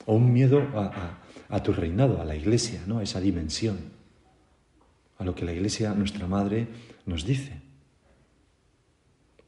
o 0.06 0.14
un 0.14 0.32
miedo 0.32 0.62
a, 0.74 1.18
a 1.50 1.62
tu 1.62 1.74
reinado, 1.74 2.18
a 2.18 2.24
la 2.24 2.34
iglesia, 2.34 2.80
¿no? 2.86 3.00
a 3.00 3.02
esa 3.02 3.20
dimensión 3.20 3.99
a 5.20 5.24
lo 5.24 5.34
que 5.34 5.44
la 5.44 5.52
Iglesia, 5.52 5.92
nuestra 5.94 6.26
Madre, 6.26 6.66
nos 7.04 7.26
dice. 7.26 7.60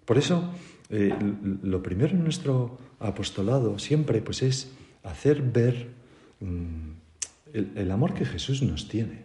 Por 0.05 0.19
eso, 0.19 0.53
eh, 0.91 1.17
lo 1.63 1.83
primero 1.83 2.13
en 2.13 2.23
nuestro 2.23 2.79
apostolado 3.01 3.79
siempre 3.79 4.21
pues, 4.21 4.43
es 4.43 4.71
hacer 5.03 5.41
ver 5.41 5.89
mm, 6.41 6.91
el, 7.77 7.91
amor 7.91 8.13
que 8.13 8.27
Jesús 8.27 8.63
nos 8.63 8.87
tiene. 8.87 9.25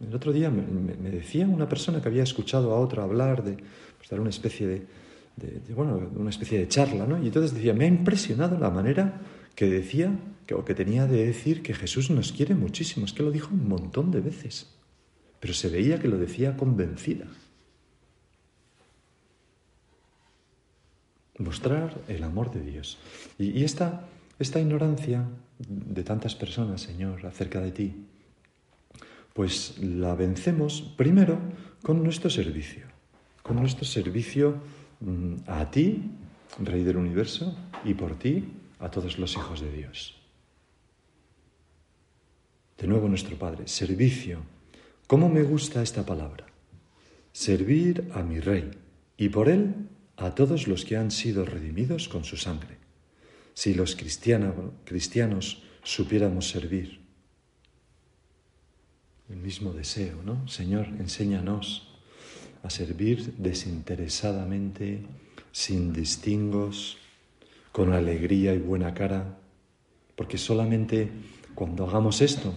El 0.00 0.14
otro 0.14 0.32
día 0.32 0.50
me, 0.50 1.10
decía 1.10 1.46
una 1.46 1.68
persona 1.68 2.00
que 2.00 2.08
había 2.08 2.22
escuchado 2.22 2.74
a 2.74 2.80
otra 2.80 3.02
hablar 3.02 3.44
de 3.44 3.58
pues, 3.98 4.08
dar 4.08 4.20
una 4.20 4.30
especie 4.30 4.66
de, 4.66 5.74
bueno, 5.74 6.10
una 6.16 6.30
especie 6.30 6.58
de 6.58 6.68
charla, 6.68 7.06
¿no? 7.06 7.22
Y 7.22 7.26
entonces 7.26 7.54
decía, 7.54 7.74
me 7.74 7.84
ha 7.84 7.88
impresionado 7.88 8.58
la 8.58 8.70
manera 8.70 9.20
que 9.54 9.66
decía 9.66 10.16
o 10.54 10.64
que 10.64 10.74
tenía 10.74 11.06
de 11.06 11.26
decir 11.26 11.62
que 11.62 11.74
Jesús 11.74 12.10
nos 12.10 12.32
quiere 12.32 12.54
muchísimo. 12.54 13.06
Es 13.06 13.12
que 13.12 13.22
lo 13.22 13.30
dijo 13.30 13.50
un 13.52 13.68
montón 13.68 14.10
de 14.10 14.20
veces, 14.20 14.68
pero 15.40 15.54
se 15.54 15.68
veía 15.68 15.98
que 15.98 16.08
lo 16.08 16.18
decía 16.18 16.56
convencida. 16.56 17.26
Mostrar 21.38 22.00
el 22.08 22.22
amor 22.22 22.52
de 22.52 22.60
Dios. 22.60 22.98
Y, 23.38 23.64
esta, 23.64 24.06
esta 24.38 24.60
ignorancia 24.60 25.26
de 25.58 26.04
tantas 26.04 26.34
personas, 26.34 26.82
Señor, 26.82 27.26
acerca 27.26 27.60
de 27.60 27.72
ti, 27.72 27.94
pues 29.32 29.78
la 29.78 30.14
vencemos 30.14 30.92
primero 30.96 31.38
con 31.82 32.02
nuestro 32.02 32.28
servicio, 32.28 32.84
con 33.42 33.56
nuestro 33.56 33.84
servicio 33.84 34.56
mm, 35.00 35.36
a 35.46 35.70
ti, 35.70 36.10
Rey 36.62 36.84
del 36.84 36.98
Universo, 36.98 37.56
y 37.84 37.94
por 37.94 38.14
ti 38.16 38.44
a 38.82 38.90
todos 38.90 39.18
los 39.18 39.32
hijos 39.34 39.60
de 39.60 39.72
Dios. 39.72 40.16
De 42.76 42.88
nuevo 42.88 43.08
nuestro 43.08 43.38
Padre, 43.38 43.68
servicio. 43.68 44.40
¿Cómo 45.06 45.28
me 45.28 45.44
gusta 45.44 45.82
esta 45.82 46.04
palabra? 46.04 46.46
Servir 47.32 48.10
a 48.12 48.22
mi 48.22 48.40
Rey 48.40 48.70
y 49.16 49.28
por 49.28 49.48
él 49.48 49.88
a 50.16 50.34
todos 50.34 50.66
los 50.66 50.84
que 50.84 50.96
han 50.96 51.12
sido 51.12 51.44
redimidos 51.44 52.08
con 52.08 52.24
su 52.24 52.36
sangre. 52.36 52.76
Si 53.54 53.72
los 53.72 53.94
cristianos 53.96 55.62
supiéramos 55.84 56.48
servir. 56.48 57.00
El 59.30 59.36
mismo 59.36 59.72
deseo, 59.72 60.22
¿no? 60.24 60.46
Señor, 60.48 60.88
enséñanos 60.98 61.88
a 62.62 62.70
servir 62.70 63.34
desinteresadamente, 63.38 65.02
sin 65.52 65.92
distingos, 65.92 66.98
con 67.72 67.92
alegría 67.92 68.54
y 68.54 68.58
buena 68.58 68.94
cara, 68.94 69.38
porque 70.14 70.36
solamente 70.38 71.10
cuando 71.54 71.86
hagamos 71.86 72.20
esto 72.20 72.52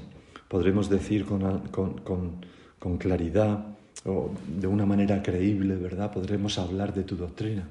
podremos 0.48 0.89
decir 0.89 1.25
con, 1.25 2.98
claridad 3.00 3.65
o 4.05 4.31
de 4.48 4.67
una 4.67 4.86
manera 4.86 5.24
creíble, 5.24 5.75
¿verdad? 5.75 6.12
Podremos 6.12 6.60
hablar 6.60 6.93
de 6.93 7.03
tu 7.03 7.15
doctrina. 7.15 7.67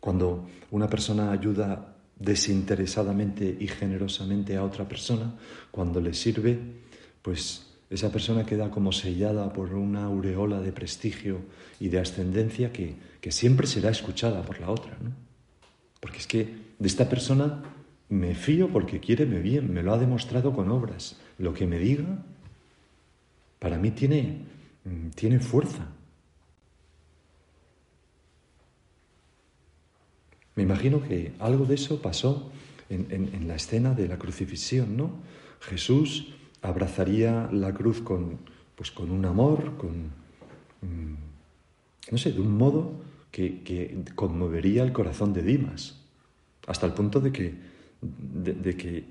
Cuando 0.00 0.46
una 0.70 0.88
persona 0.88 1.32
ayuda 1.32 1.96
desinteresadamente 2.16 3.56
y 3.58 3.66
generosamente 3.66 4.56
a 4.56 4.62
otra 4.62 4.86
persona, 4.86 5.34
cuando 5.72 6.00
le 6.00 6.14
sirve, 6.14 6.58
pues 7.22 7.67
esa 7.90 8.12
persona 8.12 8.44
queda 8.44 8.70
como 8.70 8.92
sellada 8.92 9.52
por 9.52 9.72
una 9.72 10.04
aureola 10.04 10.60
de 10.60 10.72
prestigio 10.72 11.40
y 11.80 11.88
de 11.88 12.00
ascendencia 12.00 12.72
que, 12.72 12.96
que 13.20 13.32
siempre 13.32 13.66
será 13.66 13.90
escuchada 13.90 14.42
por 14.42 14.60
la 14.60 14.70
otra. 14.70 14.96
¿no? 15.02 15.12
Porque 16.00 16.18
es 16.18 16.26
que 16.26 16.44
de 16.78 16.86
esta 16.86 17.08
persona 17.08 17.62
me 18.10 18.34
fío 18.34 18.68
porque 18.68 19.00
quiere 19.00 19.24
bien, 19.24 19.72
me 19.72 19.82
lo 19.82 19.94
ha 19.94 19.98
demostrado 19.98 20.52
con 20.52 20.70
obras. 20.70 21.16
Lo 21.38 21.54
que 21.54 21.66
me 21.66 21.78
diga, 21.78 22.24
para 23.58 23.78
mí 23.78 23.90
tiene, 23.90 24.42
mm, 24.84 25.08
tiene 25.10 25.40
fuerza. 25.40 25.86
Me 30.56 30.62
imagino 30.62 31.02
que 31.02 31.32
algo 31.38 31.64
de 31.64 31.76
eso 31.76 32.02
pasó 32.02 32.50
en, 32.90 33.06
en 33.10 33.48
la 33.48 33.54
escena 33.54 33.94
de 33.94 34.08
la 34.08 34.18
crucifixión, 34.18 34.96
¿no? 34.96 35.12
Jesús 35.60 36.34
abrazaría 36.62 37.48
la 37.52 37.72
cruz 37.72 38.00
con, 38.00 38.38
pues 38.74 38.90
con 38.90 39.10
un 39.10 39.24
amor, 39.24 39.76
con, 39.76 39.90
mm, 40.82 41.14
no 42.12 42.18
sé, 42.18 42.32
de 42.32 42.40
un 42.40 42.56
modo 42.56 42.92
que, 43.30 44.04
conmovería 44.14 44.82
el 44.82 44.92
corazón 44.92 45.32
de 45.32 45.42
Dimas, 45.42 46.00
hasta 46.66 46.86
el 46.86 46.92
punto 46.92 47.20
de 47.20 47.32
que, 47.32 47.54
de, 48.00 48.76
que 48.76 49.04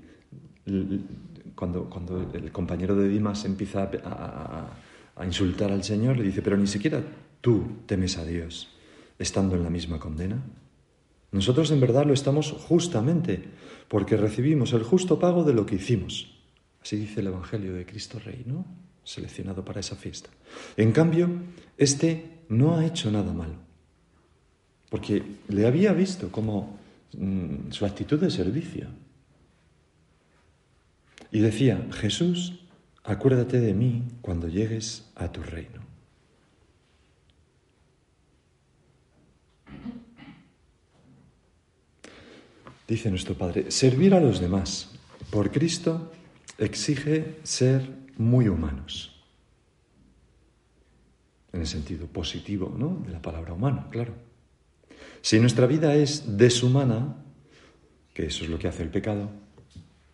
cuando, 1.54 1.84
cuando, 1.84 2.30
el 2.32 2.52
compañero 2.52 2.94
de 2.96 3.08
Dimas 3.08 3.44
empieza 3.44 3.90
a, 4.04 4.70
a 5.16 5.26
insultar 5.26 5.72
al 5.72 5.82
Señor, 5.84 6.16
le 6.16 6.24
dice, 6.24 6.42
pero 6.42 6.56
ni 6.56 6.66
siquiera 6.66 7.02
tú 7.40 7.64
temes 7.86 8.18
a 8.18 8.24
Dios, 8.24 8.68
estando 9.18 9.56
en 9.56 9.64
la 9.64 9.70
misma 9.70 9.98
condena. 9.98 10.42
Nosotros 11.30 11.70
en 11.70 11.80
verdad 11.80 12.06
lo 12.06 12.14
estamos 12.14 12.52
justamente 12.52 13.44
porque 13.88 14.16
recibimos 14.16 14.72
el 14.72 14.82
justo 14.82 15.18
pago 15.18 15.44
de 15.44 15.52
lo 15.52 15.66
que 15.66 15.76
hicimos. 15.76 16.37
Así 16.88 16.96
dice 16.96 17.20
el 17.20 17.26
Evangelio 17.26 17.74
de 17.74 17.84
Cristo 17.84 18.18
Rey, 18.18 18.44
¿no? 18.46 18.64
Seleccionado 19.04 19.62
para 19.62 19.80
esa 19.80 19.94
fiesta. 19.94 20.30
En 20.74 20.90
cambio, 20.90 21.28
este 21.76 22.38
no 22.48 22.78
ha 22.78 22.86
hecho 22.86 23.10
nada 23.10 23.30
malo, 23.30 23.56
porque 24.88 25.22
le 25.48 25.66
había 25.66 25.92
visto 25.92 26.32
como 26.32 26.78
mm, 27.12 27.72
su 27.72 27.84
actitud 27.84 28.18
de 28.18 28.30
servicio. 28.30 28.86
Y 31.30 31.40
decía, 31.40 31.86
Jesús, 31.92 32.60
acuérdate 33.04 33.60
de 33.60 33.74
mí 33.74 34.04
cuando 34.22 34.48
llegues 34.48 35.10
a 35.14 35.30
tu 35.30 35.42
reino. 35.42 35.82
Dice 42.88 43.10
nuestro 43.10 43.34
Padre, 43.34 43.70
servir 43.70 44.14
a 44.14 44.20
los 44.20 44.40
demás 44.40 44.88
por 45.30 45.50
Cristo 45.52 46.12
exige 46.58 47.38
ser 47.44 47.88
muy 48.16 48.48
humanos. 48.48 49.14
En 51.52 51.60
el 51.60 51.66
sentido 51.66 52.06
positivo 52.08 52.74
¿no? 52.76 53.02
de 53.06 53.12
la 53.12 53.22
palabra 53.22 53.54
humano, 53.54 53.86
claro. 53.90 54.12
Si 55.22 55.38
nuestra 55.40 55.66
vida 55.66 55.94
es 55.94 56.36
deshumana, 56.36 57.16
que 58.12 58.26
eso 58.26 58.44
es 58.44 58.50
lo 58.50 58.58
que 58.58 58.68
hace 58.68 58.82
el 58.82 58.90
pecado, 58.90 59.30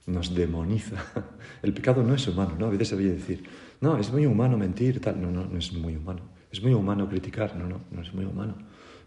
nos 0.07 0.35
demoniza. 0.35 0.97
El 1.63 1.73
pecado 1.73 2.03
no 2.03 2.15
es 2.15 2.29
humano, 2.29 2.57
¿no? 2.59 2.67
A 2.67 2.69
veces 2.69 2.89
se 2.89 2.97
decir, 2.97 3.45
no, 3.81 3.97
es 3.97 4.13
muy 4.13 4.27
humano 4.27 4.59
mentir, 4.59 5.01
tal. 5.01 5.19
No, 5.19 5.31
no, 5.31 5.47
no 5.47 5.59
es 5.59 5.73
muy 5.73 5.97
humano. 5.97 6.21
Es 6.53 6.63
muy 6.63 6.75
humano 6.75 7.09
criticar, 7.09 7.57
no, 7.57 7.67
no, 7.67 7.81
no 7.91 8.03
es 8.03 8.13
muy 8.13 8.27
humano. 8.27 8.55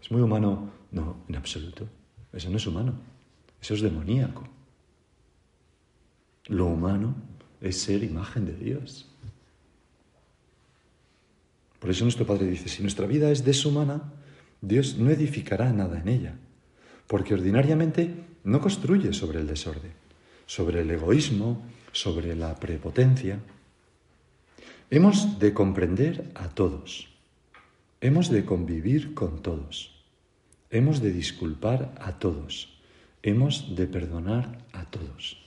Es 0.02 0.10
muy 0.10 0.20
humano, 0.20 0.72
no, 0.90 1.24
en 1.28 1.36
absoluto. 1.36 1.86
Eso 2.32 2.50
no 2.50 2.56
es 2.56 2.66
humano. 2.66 2.94
Eso 3.60 3.74
es 3.74 3.80
demoníaco. 3.80 4.42
Lo 6.46 6.66
humano 6.66 7.14
es 7.60 7.80
ser 7.80 8.02
imagen 8.02 8.46
de 8.46 8.54
Dios. 8.54 9.08
Por 11.78 11.90
eso 11.90 12.04
nuestro 12.04 12.26
Padre 12.26 12.46
dice, 12.46 12.68
si 12.68 12.82
nuestra 12.82 13.06
vida 13.06 13.30
es 13.30 13.44
deshumana, 13.44 14.12
Dios 14.60 14.96
no 14.98 15.10
edificará 15.10 15.72
nada 15.72 16.00
en 16.00 16.08
ella, 16.08 16.34
porque 17.06 17.34
ordinariamente 17.34 18.14
no 18.44 18.60
construye 18.60 19.12
sobre 19.12 19.40
el 19.40 19.46
desorden, 19.46 19.92
sobre 20.46 20.80
el 20.80 20.90
egoísmo, 20.90 21.62
sobre 21.92 22.34
la 22.34 22.54
prepotencia. 22.56 23.38
Hemos 24.90 25.38
de 25.38 25.54
comprender 25.54 26.30
a 26.34 26.48
todos, 26.48 27.08
hemos 28.00 28.30
de 28.30 28.44
convivir 28.44 29.14
con 29.14 29.42
todos, 29.42 30.02
hemos 30.70 31.00
de 31.00 31.12
disculpar 31.12 31.94
a 32.00 32.18
todos, 32.18 32.80
hemos 33.22 33.76
de 33.76 33.86
perdonar 33.86 34.64
a 34.72 34.84
todos. 34.86 35.38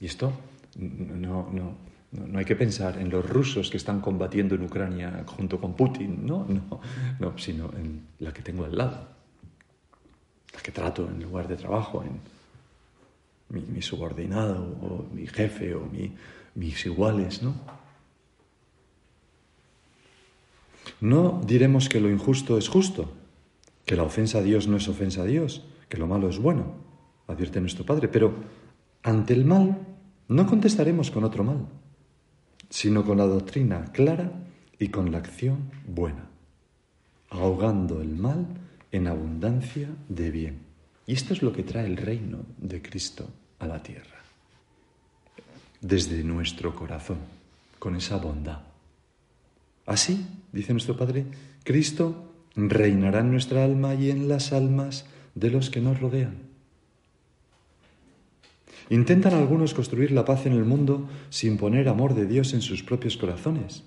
Y 0.00 0.06
esto 0.06 0.32
no, 0.78 1.50
no, 1.52 1.76
no 2.12 2.38
hay 2.38 2.44
que 2.44 2.56
pensar 2.56 2.98
en 2.98 3.10
los 3.10 3.28
rusos 3.28 3.70
que 3.70 3.76
están 3.76 4.00
combatiendo 4.00 4.54
en 4.54 4.62
Ucrania 4.62 5.24
junto 5.26 5.60
con 5.60 5.74
Putin, 5.74 6.26
no, 6.26 6.46
no, 6.48 6.80
no, 7.18 7.38
sino 7.38 7.70
en 7.76 8.06
la 8.20 8.32
que 8.32 8.42
tengo 8.42 8.64
al 8.64 8.76
lado, 8.76 9.08
la 10.54 10.60
que 10.60 10.72
trato 10.72 11.06
en 11.06 11.22
lugar 11.22 11.48
de 11.48 11.56
trabajo, 11.56 12.02
en 12.02 12.20
mi, 13.50 13.82
subordinado 13.82 14.62
o 14.82 15.06
mi 15.12 15.26
jefe 15.26 15.74
o 15.74 15.88
mis 16.54 16.86
iguales, 16.86 17.42
¿no? 17.42 17.54
No 21.00 21.40
diremos 21.46 21.88
que 21.88 22.00
lo 22.00 22.10
injusto 22.10 22.58
es 22.58 22.68
justo, 22.68 23.12
que 23.84 23.96
la 23.96 24.02
ofensa 24.02 24.38
a 24.38 24.42
Dios 24.42 24.66
no 24.66 24.78
es 24.78 24.88
ofensa 24.88 25.22
a 25.22 25.26
Dios, 25.26 25.64
que 25.88 25.98
lo 25.98 26.06
malo 26.06 26.28
es 26.28 26.38
bueno, 26.38 26.74
advierte 27.26 27.60
nuestro 27.60 27.84
Padre, 27.84 28.08
pero 28.08 28.34
ante 29.02 29.34
el 29.34 29.44
mal 29.44 29.78
no 30.28 30.46
contestaremos 30.46 31.10
con 31.10 31.24
otro 31.24 31.42
mal, 31.42 31.66
sino 32.68 33.04
con 33.04 33.18
la 33.18 33.26
doctrina 33.26 33.84
clara 33.92 34.30
y 34.78 34.88
con 34.88 35.10
la 35.10 35.18
acción 35.18 35.70
buena, 35.86 36.28
ahogando 37.30 38.00
el 38.02 38.14
mal 38.14 38.46
en 38.92 39.06
abundancia 39.06 39.88
de 40.08 40.30
bien. 40.30 40.58
Y 41.06 41.14
esto 41.14 41.32
es 41.32 41.42
lo 41.42 41.52
que 41.52 41.62
trae 41.62 41.86
el 41.86 41.96
reino 41.96 42.40
de 42.58 42.82
Cristo 42.82 43.28
a 43.58 43.66
la 43.66 43.82
tierra, 43.82 44.22
desde 45.80 46.22
nuestro 46.22 46.74
corazón, 46.74 47.18
con 47.78 47.96
esa 47.96 48.16
bondad. 48.16 48.60
Así, 49.86 50.26
dice 50.52 50.72
nuestro 50.72 50.96
Padre, 50.96 51.24
Cristo 51.64 52.34
reinará 52.54 53.20
en 53.20 53.30
nuestra 53.30 53.64
alma 53.64 53.94
y 53.94 54.10
en 54.10 54.28
las 54.28 54.52
almas 54.52 55.06
de 55.34 55.50
los 55.50 55.70
que 55.70 55.80
nos 55.80 55.98
rodean. 55.98 56.47
Intentan 58.90 59.34
algunos 59.34 59.74
construir 59.74 60.12
la 60.12 60.24
paz 60.24 60.46
en 60.46 60.54
el 60.54 60.64
mundo 60.64 61.08
sin 61.28 61.58
poner 61.58 61.88
amor 61.88 62.14
de 62.14 62.26
Dios 62.26 62.54
en 62.54 62.62
sus 62.62 62.82
propios 62.82 63.16
corazones, 63.16 63.84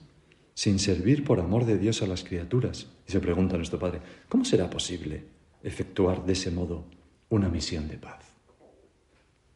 sin 0.53 0.77
servir 0.77 1.23
por 1.23 1.39
amor 1.39 1.65
de 1.65 1.77
Dios 1.77 2.03
a 2.03 2.07
las 2.07 2.23
criaturas. 2.23 2.87
Y 3.07 3.11
se 3.11 3.19
pregunta 3.19 3.57
nuestro 3.57 3.79
Padre, 3.79 4.01
¿cómo 4.29 4.45
será 4.45 4.69
posible 4.69 5.23
efectuar 5.63 6.25
de 6.25 6.33
ese 6.33 6.51
modo 6.51 6.85
una 7.29 7.49
misión 7.49 7.87
de 7.87 7.97
paz? 7.97 8.31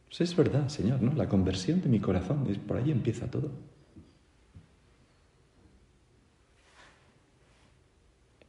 Pues 0.08 0.20
es 0.20 0.36
verdad, 0.36 0.68
Señor, 0.68 1.02
¿no? 1.02 1.12
La 1.14 1.28
conversión 1.28 1.80
de 1.80 1.88
mi 1.88 2.00
corazón, 2.00 2.46
es, 2.48 2.58
por 2.58 2.78
ahí 2.78 2.90
empieza 2.90 3.30
todo. 3.30 3.50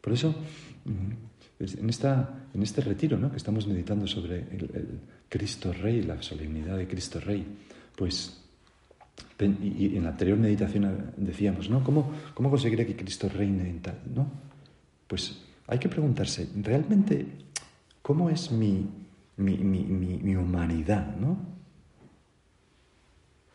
Por 0.01 0.13
eso, 0.13 0.33
mm, 0.85 1.36
en, 1.59 1.89
esta, 1.89 2.47
en 2.53 2.63
este 2.63 2.81
retiro 2.81 3.17
¿no? 3.17 3.31
que 3.31 3.37
estamos 3.37 3.67
meditando 3.67 4.07
sobre 4.07 4.39
el 4.39 4.99
Cristo 5.29 5.73
Rey, 5.73 6.01
la 6.03 6.21
solemnidad 6.21 6.77
de 6.77 6.87
Cristo 6.87 7.19
Rey, 7.19 7.45
pues 7.95 8.43
y 9.39 9.95
en 9.95 10.03
la 10.03 10.09
anterior 10.09 10.37
meditación 10.37 11.13
decíamos, 11.15 11.69
¿no? 11.69 11.83
¿Cómo, 11.83 12.11
cómo 12.33 12.49
conseguiré 12.49 12.85
que 12.85 12.95
Cristo 12.95 13.29
reine 13.29 13.69
en 13.69 13.81
tal? 13.81 13.99
¿no? 14.13 14.27
Pues 15.07 15.39
hay 15.67 15.77
que 15.77 15.89
preguntarse, 15.89 16.49
¿realmente 16.55 17.25
cómo 18.01 18.29
es 18.29 18.51
mi, 18.51 18.87
mi, 19.37 19.57
mi, 19.57 19.83
mi 19.83 20.35
humanidad? 20.35 21.15
¿no? 21.17 21.37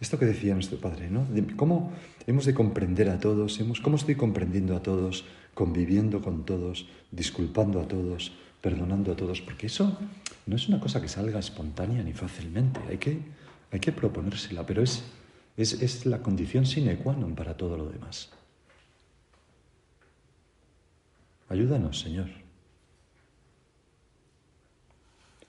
Esto 0.00 0.18
que 0.18 0.26
decía 0.26 0.54
nuestro 0.54 0.78
Padre, 0.78 1.10
¿no? 1.10 1.26
¿Cómo 1.56 1.92
hemos 2.26 2.44
de 2.44 2.54
comprender 2.54 3.08
a 3.08 3.18
todos? 3.18 3.60
¿Cómo 3.82 3.96
estoy 3.96 4.14
comprendiendo 4.14 4.76
a 4.76 4.82
todos, 4.82 5.24
conviviendo 5.54 6.20
con 6.20 6.44
todos, 6.44 6.88
disculpando 7.10 7.80
a 7.80 7.88
todos, 7.88 8.32
perdonando 8.60 9.12
a 9.12 9.16
todos? 9.16 9.40
Porque 9.40 9.66
eso 9.66 9.98
no 10.46 10.56
es 10.56 10.68
una 10.68 10.80
cosa 10.80 11.00
que 11.00 11.08
salga 11.08 11.38
espontánea 11.38 12.02
ni 12.02 12.12
fácilmente, 12.12 12.80
hay 12.88 12.98
que, 12.98 13.18
hay 13.70 13.80
que 13.80 13.92
proponérsela, 13.92 14.66
pero 14.66 14.82
es, 14.82 15.04
es, 15.56 15.80
es 15.82 16.06
la 16.06 16.22
condición 16.22 16.66
sine 16.66 16.96
qua 16.96 17.14
non 17.14 17.36
para 17.36 17.56
todo 17.56 17.76
lo 17.76 17.90
demás. 17.90 18.32
Ayúdanos, 21.48 22.00
Señor. 22.00 22.32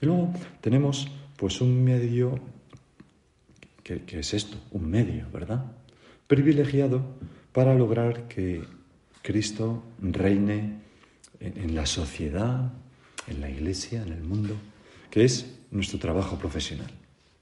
Y 0.00 0.06
luego 0.06 0.32
tenemos 0.60 1.08
pues 1.36 1.60
un 1.60 1.82
medio, 1.82 2.38
que, 3.82 4.04
que, 4.04 4.20
es 4.20 4.34
esto, 4.34 4.58
un 4.70 4.90
medio, 4.90 5.26
¿verdad? 5.32 5.72
Privilegiado 6.26 7.00
para 7.52 7.74
lograr 7.74 8.28
que 8.28 8.62
Cristo 9.24 9.82
reine 10.02 10.80
en, 11.40 11.74
la 11.74 11.86
sociedad, 11.86 12.74
en 13.26 13.40
la 13.40 13.48
iglesia, 13.48 14.02
en 14.02 14.12
el 14.12 14.22
mundo 14.22 14.54
que 15.10 15.24
es 15.24 15.46
nuestro 15.70 15.98
trabajo 15.98 16.38
profesional. 16.38 16.90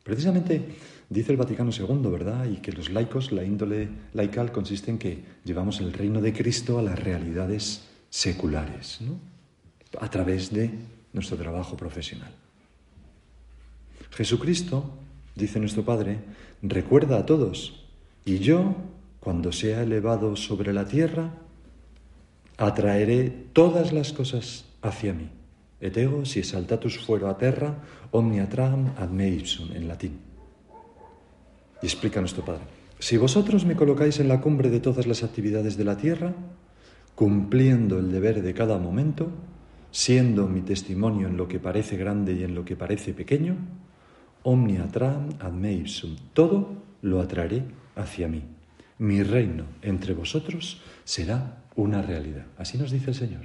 Precisamente 0.04 0.62
dice 1.08 1.32
el 1.32 1.38
Vaticano 1.38 1.72
II, 1.76 2.08
¿verdad? 2.08 2.46
Y 2.46 2.58
que 2.58 2.70
los 2.70 2.90
laicos, 2.90 3.32
la 3.32 3.42
índole 3.42 3.88
laical 4.12 4.52
consiste 4.52 4.92
en 4.92 4.98
que 4.98 5.24
llevamos 5.44 5.80
el 5.80 5.92
reino 5.92 6.20
de 6.20 6.32
Cristo 6.32 6.78
a 6.78 6.82
las 6.82 7.02
realidades 7.02 7.88
seculares, 8.10 9.00
¿no? 9.00 9.18
A 10.00 10.08
través 10.08 10.52
de 10.52 10.70
nuestro 11.12 11.36
trabajo 11.36 11.76
profesional. 11.76 12.32
Jesucristo, 14.12 14.88
dice 15.34 15.58
nuestro 15.58 15.84
Padre, 15.84 16.18
recuerda 16.62 17.18
a 17.18 17.26
todos, 17.26 17.86
y 18.24 18.38
yo, 18.38 18.76
cuando 19.18 19.50
sea 19.50 19.82
elevado 19.82 20.36
sobre 20.36 20.72
la 20.72 20.86
tierra, 20.86 21.41
atraeré 22.56 23.30
todas 23.52 23.92
las 23.92 24.12
cosas 24.12 24.64
hacia 24.82 25.12
mí. 25.12 25.30
Et 25.80 25.96
ego, 25.96 26.24
si 26.24 26.38
exaltatus 26.38 26.98
fuero 26.98 27.28
a 27.28 27.36
terra, 27.36 27.74
omnia 28.12 28.48
tram 28.48 28.94
ad 28.96 29.10
me 29.10 29.28
ipsum, 29.28 29.72
en 29.74 29.88
latín. 29.88 30.20
Y 31.82 31.86
explica 31.86 32.20
nuestro 32.20 32.44
Padre, 32.44 32.62
si 33.00 33.16
vosotros 33.16 33.64
me 33.64 33.74
colocáis 33.74 34.20
en 34.20 34.28
la 34.28 34.40
cumbre 34.40 34.70
de 34.70 34.78
todas 34.78 35.08
las 35.08 35.24
actividades 35.24 35.76
de 35.76 35.84
la 35.84 35.96
tierra, 35.96 36.34
cumpliendo 37.16 37.98
el 37.98 38.12
deber 38.12 38.42
de 38.42 38.54
cada 38.54 38.78
momento, 38.78 39.28
siendo 39.90 40.46
mi 40.46 40.60
testimonio 40.60 41.26
en 41.26 41.36
lo 41.36 41.48
que 41.48 41.58
parece 41.58 41.96
grande 41.96 42.34
y 42.34 42.44
en 42.44 42.54
lo 42.54 42.64
que 42.64 42.76
parece 42.76 43.12
pequeño, 43.12 43.56
omnia 44.44 44.86
tram 44.86 45.30
ad 45.40 45.52
me 45.52 45.72
ipsum, 45.72 46.14
todo 46.32 46.78
lo 47.02 47.20
atraeré 47.20 47.64
hacia 47.96 48.28
mí. 48.28 48.44
Mi 48.98 49.24
reino 49.24 49.64
entre 49.82 50.14
vosotros 50.14 50.80
será 51.02 51.61
una 51.76 52.02
realidad. 52.02 52.46
Así 52.58 52.78
nos 52.78 52.90
dice 52.90 53.10
el 53.10 53.16
Señor. 53.16 53.42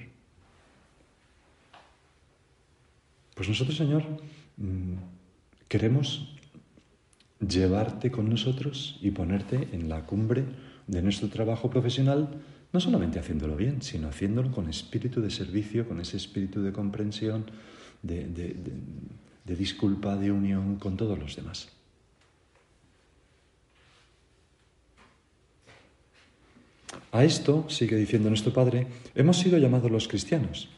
Pues 3.35 3.49
nosotros, 3.49 3.77
Señor, 3.77 4.03
mm, 4.57 4.93
queremos 5.67 6.35
llevarte 7.39 8.09
con 8.09 8.29
nosotros 8.29 8.97
y 9.01 9.11
ponerte 9.11 9.69
en 9.71 9.89
la 9.89 10.05
cumbre 10.05 10.43
de 10.87 11.01
nuestro 11.01 11.29
trabajo 11.29 11.69
profesional, 11.69 12.41
no 12.73 12.79
solamente 12.79 13.19
haciéndolo 13.19 13.55
bien, 13.55 13.81
sino 13.81 14.07
haciéndolo 14.07 14.51
con 14.51 14.69
espíritu 14.69 15.21
de 15.21 15.29
servicio, 15.29 15.87
con 15.87 15.99
ese 16.01 16.17
espíritu 16.17 16.63
de 16.63 16.71
comprensión, 16.71 17.45
de, 18.01 18.27
de 18.27 19.55
disculpa, 19.55 20.17
de 20.17 20.31
unión 20.31 20.77
con 20.77 20.97
todos 20.97 21.17
los 21.19 21.35
demás. 21.35 21.76
A 27.11 27.23
esto, 27.23 27.69
sigue 27.69 27.95
diciendo 27.95 28.29
nuestro 28.29 28.53
Padre, 28.53 28.87
hemos 29.15 29.39
sido 29.39 29.57
llamados 29.57 29.91
los 29.91 30.07
cristianos. 30.07 30.69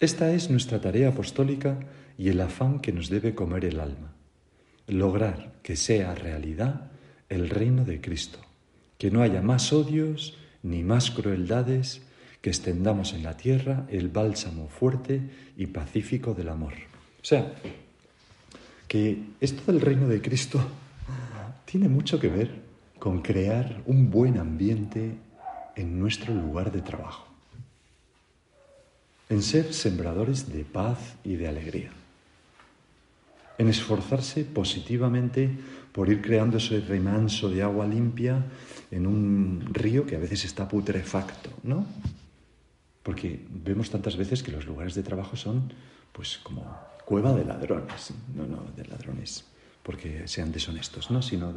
Esta 0.00 0.32
es 0.32 0.48
nuestra 0.48 0.80
tarea 0.80 1.08
apostólica 1.08 1.78
y 2.16 2.28
el 2.28 2.40
afán 2.40 2.80
que 2.80 2.92
nos 2.92 3.08
debe 3.08 3.34
comer 3.34 3.64
el 3.64 3.80
alma. 3.80 4.12
Lograr 4.86 5.52
que 5.62 5.76
sea 5.76 6.14
realidad 6.14 6.90
el 7.28 7.50
reino 7.50 7.84
de 7.84 8.00
Cristo, 8.00 8.38
que 8.96 9.10
no 9.10 9.22
haya 9.22 9.42
más 9.42 9.72
odios 9.72 10.36
ni 10.62 10.82
más 10.82 11.10
crueldades, 11.10 12.02
que 12.40 12.50
extendamos 12.50 13.12
en 13.12 13.22
la 13.22 13.36
tierra 13.36 13.86
el 13.90 14.08
bálsamo 14.08 14.68
fuerte 14.68 15.20
y 15.56 15.66
pacífico 15.66 16.34
del 16.34 16.48
amor. 16.48 16.74
O 17.20 17.24
sea, 17.24 17.54
que 18.86 19.22
esto 19.40 19.70
del 19.70 19.80
reino 19.80 20.08
de 20.08 20.22
Cristo 20.22 20.60
tiene 21.64 21.88
mucho 21.88 22.18
que 22.18 22.28
ver 22.28 22.50
con 22.98 23.20
crear 23.20 23.82
un 23.86 24.10
buen 24.10 24.38
ambiente 24.38 25.12
en 25.78 25.98
nuestro 25.98 26.34
lugar 26.34 26.72
de 26.72 26.82
trabajo, 26.82 27.26
en 29.28 29.42
ser 29.42 29.72
sembradores 29.72 30.52
de 30.52 30.64
paz 30.64 30.98
y 31.24 31.36
de 31.36 31.48
alegría, 31.48 31.90
en 33.58 33.68
esforzarse 33.68 34.44
positivamente 34.44 35.50
por 35.92 36.08
ir 36.08 36.20
creando 36.20 36.58
ese 36.58 36.80
remanso 36.80 37.48
de 37.48 37.62
agua 37.62 37.86
limpia 37.86 38.44
en 38.90 39.06
un 39.06 39.68
río 39.72 40.06
que 40.06 40.16
a 40.16 40.20
veces 40.20 40.44
está 40.44 40.68
putrefacto, 40.68 41.50
¿no? 41.62 41.86
Porque 43.02 43.46
vemos 43.48 43.90
tantas 43.90 44.16
veces 44.16 44.42
que 44.42 44.52
los 44.52 44.66
lugares 44.66 44.94
de 44.94 45.02
trabajo 45.02 45.36
son 45.36 45.72
pues 46.12 46.38
como 46.38 46.76
cueva 47.04 47.32
de 47.32 47.44
ladrones, 47.44 48.12
no, 48.34 48.46
no, 48.46 48.64
de 48.76 48.84
ladrones 48.84 49.44
porque 49.88 50.28
sean 50.28 50.52
deshonestos, 50.52 51.10
no, 51.10 51.22
sino 51.22 51.54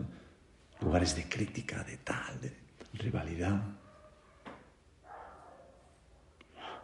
lugares 0.79 1.17
de 1.17 1.27
crítica, 1.27 1.83
de 1.83 1.97
tal, 1.97 2.39
de 2.39 2.53
rivalidad. 2.93 3.61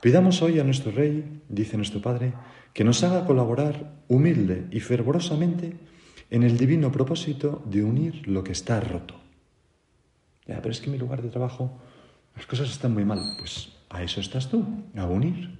Pidamos 0.08 0.42
hoy 0.42 0.58
a 0.58 0.64
nuestro 0.64 0.90
Rey, 0.94 1.42
dice 1.50 1.76
nuestro 1.76 2.02
Padre, 2.02 2.32
que 2.72 2.86
nos 2.86 3.04
haga 3.04 3.26
colaborar 3.26 4.06
humilde 4.08 4.66
y 4.72 4.80
fervorosamente 4.80 5.74
en 6.30 6.44
el 6.44 6.58
divino 6.58 6.94
propósito 6.94 7.62
de 7.66 7.84
unir 7.84 8.26
lo 8.26 8.42
que 8.42 8.54
está 8.54 8.80
roto. 8.80 9.16
Ya, 10.46 10.62
pero 10.62 10.72
es 10.72 10.80
que 10.80 10.86
en 10.86 10.94
mi 10.94 10.98
lugar 10.98 11.22
de 11.22 11.28
trabajo 11.28 11.78
las 12.38 12.46
cosas 12.46 12.70
están 12.70 12.94
muy 12.94 13.04
mal. 13.04 13.20
Pues 13.38 13.74
a 13.90 14.02
eso 14.02 14.22
estás 14.22 14.50
tú, 14.50 14.66
a 14.96 15.04
unir, 15.04 15.60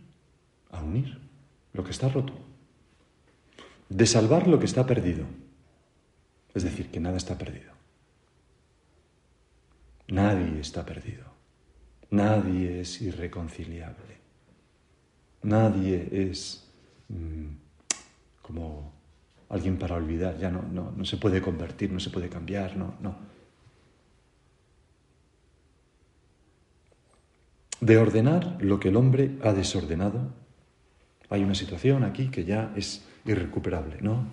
a 0.72 0.82
unir 0.82 1.20
lo 1.74 1.84
que 1.84 1.92
está 1.92 2.08
roto. 2.08 2.32
De 3.90 4.06
salvar 4.06 4.48
lo 4.48 4.60
que 4.60 4.66
está 4.66 4.86
perdido. 4.86 5.26
Es 6.54 6.64
decir, 6.64 6.90
que 6.90 7.02
nada 7.02 7.18
está 7.18 7.38
perdido. 7.38 7.74
Nadie 10.08 10.62
está 10.62 10.86
perdido. 10.86 11.26
Nadie 12.12 12.80
es 12.80 13.02
irreconciliable. 13.02 14.27
Nadie 15.48 16.10
es 16.12 16.68
mm, 17.08 17.46
como 18.42 18.92
alguien 19.48 19.78
para 19.78 19.96
olvidar, 19.96 20.38
ya 20.38 20.52
no, 20.52 20.62
no, 20.62 20.92
no 20.92 21.06
se 21.06 21.16
puede 21.16 21.42
convertir, 21.42 21.90
no 21.90 22.02
se 22.02 22.10
puede 22.10 22.28
cambiar, 22.28 22.76
no, 22.76 22.96
no. 23.00 23.16
De 27.80 27.98
ordenar 27.98 28.58
lo 28.62 28.78
que 28.82 28.90
el 28.90 28.98
hombre 28.98 29.38
ha 29.42 29.54
desordenado, 29.54 30.34
hay 31.30 31.44
una 31.46 31.56
situación 31.56 32.04
aquí 32.04 32.28
que 32.28 32.44
ya 32.44 32.74
es 32.76 33.06
irrecuperable, 33.24 34.00
¿no? 34.02 34.26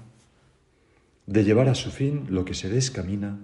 De 1.27 1.44
llevar 1.44 1.68
a 1.68 1.77
su 1.77 1.92
fin 1.92 2.27
lo 2.31 2.44
que 2.44 2.55
se 2.55 2.68
descamina, 2.68 3.38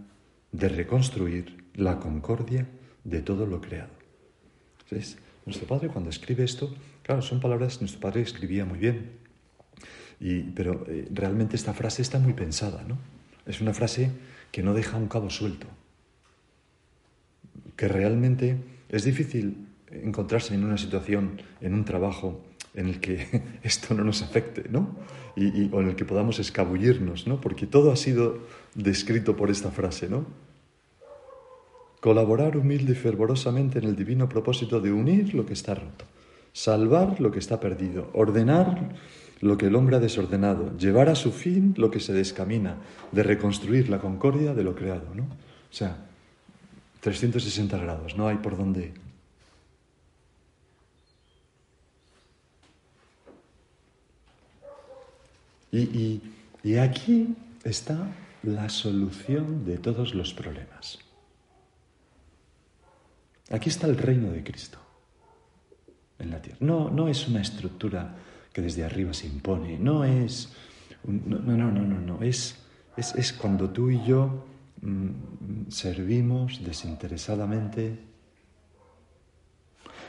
de 0.51 0.69
reconstruir 0.69 1.67
la 1.75 2.01
concordia 2.01 2.67
de 3.05 3.23
todo 3.23 3.47
lo 3.47 3.61
creado. 3.61 3.93
¿Ves? 4.91 5.19
Nuestro 5.47 5.69
padre 5.69 5.89
cuando 5.89 6.11
escribe 6.11 6.43
esto, 6.43 6.75
claro, 7.11 7.23
son 7.23 7.41
palabras 7.41 7.75
que 7.75 7.81
nuestro 7.81 8.01
padre 8.01 8.23
escribía 8.23 8.65
muy 8.65 8.79
bien, 8.79 9.11
y, 10.21 10.43
pero 10.55 10.87
eh, 10.87 11.09
realmente 11.11 11.57
esta 11.57 11.75
frase 11.75 12.03
está 12.03 12.21
muy 12.21 12.35
pensada, 12.35 12.85
¿no? 12.87 12.99
Es 13.47 13.61
una 13.61 13.75
frase 13.75 14.13
que 14.53 14.63
no 14.63 14.75
deja 14.75 14.97
un 14.97 15.09
cabo 15.09 15.29
suelto, 15.29 15.67
que 17.75 17.89
realmente 17.89 18.59
es 18.89 19.03
difícil 19.03 19.67
encontrarse 19.91 20.55
en 20.55 20.63
una 20.63 20.79
situación, 20.79 21.43
en 21.61 21.75
un 21.75 21.85
trabajo 21.85 22.45
en 22.75 22.87
el 22.87 23.01
que 23.01 23.43
esto 23.65 23.93
no 23.93 24.05
nos 24.05 24.23
afecte, 24.23 24.69
¿no? 24.71 24.95
Y, 25.35 25.69
o 25.73 25.81
en 25.81 25.89
el 25.89 25.97
que 25.97 26.05
podamos 26.05 26.39
escabullirnos, 26.39 27.27
¿no? 27.27 27.41
Porque 27.41 27.67
todo 27.67 27.91
ha 27.91 27.97
sido 27.97 28.39
descrito 28.77 29.37
por 29.37 29.51
esta 29.51 29.73
frase, 29.73 30.09
¿no? 30.09 30.27
Colaborar 32.01 32.57
humilde 32.57 32.93
y 32.93 32.95
fervorosamente 32.95 33.81
en 33.81 33.87
el 33.87 33.97
divino 33.97 34.29
propósito 34.29 34.81
de 34.81 34.93
unir 34.93 35.35
lo 35.35 35.45
que 35.45 35.55
está 35.55 35.75
roto, 35.75 36.05
salvar 36.53 37.21
lo 37.21 37.31
que 37.31 37.39
está 37.39 37.61
perdido, 37.61 38.11
ordenar 38.13 38.95
lo 39.41 39.57
que 39.57 39.67
el 39.67 39.77
hombre 39.77 39.97
ha 39.97 40.01
desordenado, 40.01 40.77
llevar 40.77 41.09
a 41.09 41.15
su 41.15 41.33
fin 41.33 41.75
lo 41.77 41.91
que 41.91 42.01
se 42.01 42.13
descamina, 42.13 42.77
de 43.13 43.23
reconstruir 43.23 43.89
la 43.89 43.99
concordia 43.99 44.55
de 44.55 44.65
lo 44.65 44.75
creado, 44.75 45.15
¿no? 45.15 45.25
O 45.25 45.73
sea, 45.73 45.97
360 47.01 47.79
grados, 47.79 48.17
no 48.17 48.29
hay 48.29 48.37
por 48.37 48.57
dónde. 48.57 48.93
Y, 55.73 56.21
y 56.65 56.77
aquí 56.77 57.37
está 57.63 58.09
la 58.43 58.69
solución 58.69 59.65
de 59.65 59.79
todos 59.79 60.15
los 60.15 60.35
problemas. 60.35 60.99
Aquí 63.51 63.69
está 63.69 63.87
el 63.87 63.97
reino 63.97 64.33
de 64.33 64.43
Cristo 64.43 64.79
No, 66.61 66.91
no 66.91 67.09
es 67.09 67.29
una 67.29 67.41
estructura 67.41 68.17
que 68.53 68.63
desde 68.63 68.85
arriba 68.85 69.13
se 69.15 69.27
impone, 69.27 69.79
no 69.79 70.05
es... 70.05 70.53
no, 71.05 71.39
no, 71.39 71.57
no, 71.57 71.83
no, 71.83 72.01
no, 72.01 72.23
es, 72.23 72.57
es, 72.97 73.15
es 73.15 73.33
cuando 73.33 73.71
tú 73.71 73.91
y 73.91 74.05
yo 74.05 74.45
mm, 74.83 75.71
servimos 75.71 76.63
desinteresadamente. 76.65 77.99